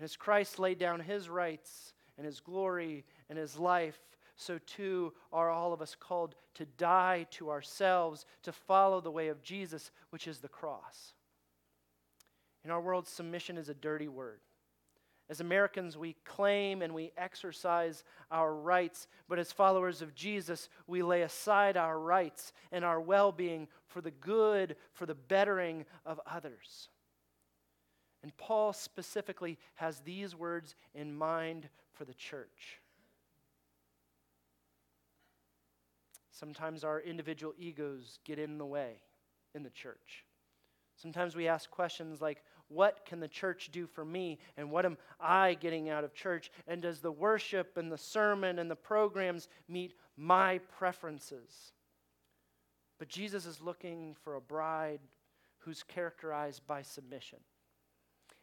As 0.00 0.16
Christ 0.16 0.58
laid 0.58 0.78
down 0.78 0.98
his 0.98 1.28
rights 1.28 1.94
and 2.16 2.26
his 2.26 2.40
glory 2.40 3.04
and 3.28 3.38
his 3.38 3.56
life, 3.56 3.98
so 4.34 4.58
too 4.66 5.12
are 5.32 5.50
all 5.50 5.72
of 5.72 5.80
us 5.80 5.94
called 5.98 6.34
to 6.54 6.66
die 6.66 7.26
to 7.30 7.50
ourselves, 7.50 8.26
to 8.42 8.52
follow 8.52 9.00
the 9.00 9.10
way 9.10 9.28
of 9.28 9.42
Jesus, 9.42 9.92
which 10.10 10.26
is 10.26 10.38
the 10.38 10.48
cross. 10.48 11.12
In 12.64 12.70
our 12.70 12.80
world, 12.80 13.06
submission 13.06 13.58
is 13.58 13.68
a 13.68 13.74
dirty 13.74 14.08
word. 14.08 14.40
As 15.30 15.40
Americans, 15.40 15.96
we 15.96 16.16
claim 16.24 16.82
and 16.82 16.94
we 16.94 17.12
exercise 17.16 18.04
our 18.30 18.54
rights, 18.54 19.06
but 19.28 19.38
as 19.38 19.50
followers 19.50 20.02
of 20.02 20.14
Jesus, 20.14 20.68
we 20.86 21.02
lay 21.02 21.22
aside 21.22 21.76
our 21.76 21.98
rights 21.98 22.52
and 22.70 22.84
our 22.84 23.00
well 23.00 23.32
being 23.32 23.68
for 23.86 24.00
the 24.00 24.10
good, 24.10 24.76
for 24.92 25.06
the 25.06 25.14
bettering 25.14 25.86
of 26.04 26.20
others. 26.26 26.88
And 28.22 28.36
Paul 28.36 28.72
specifically 28.72 29.58
has 29.74 30.00
these 30.00 30.36
words 30.36 30.74
in 30.94 31.14
mind 31.14 31.68
for 31.92 32.04
the 32.04 32.14
church. 32.14 32.80
Sometimes 36.30 36.84
our 36.84 37.00
individual 37.00 37.52
egos 37.58 38.18
get 38.24 38.38
in 38.38 38.58
the 38.58 38.66
way 38.66 39.00
in 39.54 39.62
the 39.62 39.70
church. 39.70 40.24
Sometimes 40.96 41.34
we 41.34 41.48
ask 41.48 41.70
questions 41.70 42.20
like, 42.20 42.42
What 42.72 43.04
can 43.04 43.20
the 43.20 43.28
church 43.28 43.70
do 43.72 43.86
for 43.86 44.04
me? 44.04 44.38
And 44.56 44.70
what 44.70 44.86
am 44.86 44.96
I 45.20 45.54
getting 45.54 45.88
out 45.90 46.04
of 46.04 46.14
church? 46.14 46.50
And 46.66 46.82
does 46.82 47.00
the 47.00 47.12
worship 47.12 47.76
and 47.76 47.90
the 47.90 47.98
sermon 47.98 48.58
and 48.58 48.70
the 48.70 48.76
programs 48.76 49.48
meet 49.68 49.94
my 50.16 50.58
preferences? 50.78 51.72
But 52.98 53.08
Jesus 53.08 53.46
is 53.46 53.60
looking 53.60 54.16
for 54.22 54.36
a 54.36 54.40
bride 54.40 55.00
who's 55.58 55.82
characterized 55.82 56.66
by 56.66 56.82
submission 56.82 57.38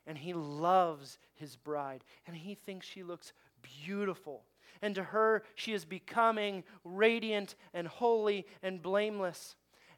and 0.10 0.18
he 0.18 0.34
loves 0.34 1.20
his 1.36 1.56
bride, 1.56 2.04
and 2.26 2.36
he 2.36 2.56
thinks 2.56 2.88
she 2.88 3.04
looks 3.04 3.32
beautiful. 3.86 4.44
And 4.82 4.96
to 4.96 5.04
her, 5.04 5.44
she 5.54 5.74
is 5.74 5.86
becoming 5.86 6.64
radiant 6.84 7.56
and 7.76 7.88
holy 7.88 8.48
and 8.64 8.82
blameless. 8.82 9.56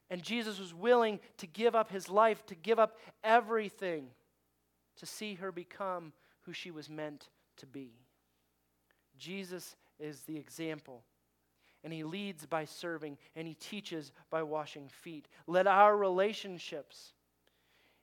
And 0.09 0.21
Jesus 0.21 0.59
was 0.59 0.73
willing 0.73 1.21
to 1.38 1.47
give 1.47 1.75
up 1.75 1.91
his 1.91 2.09
life, 2.09 2.45
to 2.47 2.55
give 2.55 2.77
up 2.77 2.97
everything 3.23 4.07
to 5.02 5.08
see 5.08 5.34
her 5.34 5.52
become 5.52 6.14
who 6.41 6.54
she 6.54 6.70
was 6.70 6.88
meant 6.88 7.30
to 7.58 7.66
be. 7.66 7.91
Jesus 9.18 9.76
is 9.99 10.22
the 10.22 10.38
example. 10.38 11.02
And 11.84 11.91
he 11.91 12.04
leads 12.04 12.45
by 12.45 12.66
serving, 12.66 13.18
and 13.36 13.47
he 13.47 13.56
teaches 13.56 14.12
by 14.30 14.43
washing 14.43 14.88
feet. 14.88 15.28
Let 15.47 15.66
our 15.66 15.97
relationships 15.97 17.14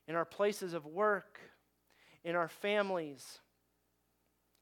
in 0.08 0.16
our 0.16 0.24
places 0.24 0.74
of 0.74 0.86
work, 0.86 1.38
in 2.24 2.34
our 2.34 2.48
families, 2.48 3.38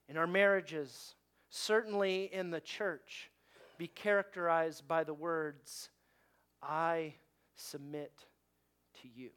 in 0.07 0.18
our 0.18 0.26
marriages, 0.26 1.14
certainly 1.49 2.28
in 2.34 2.51
the 2.51 2.61
church, 2.61 3.30
be 3.78 3.89
characterized 3.89 4.87
by 4.87 5.05
the 5.05 5.14
words, 5.14 5.89
I 6.62 7.14
submit 7.55 8.12
to 9.01 9.09
you. 9.09 9.30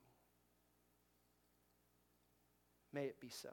May 2.94 3.06
it 3.06 3.20
be 3.20 3.30
so. 3.30 3.50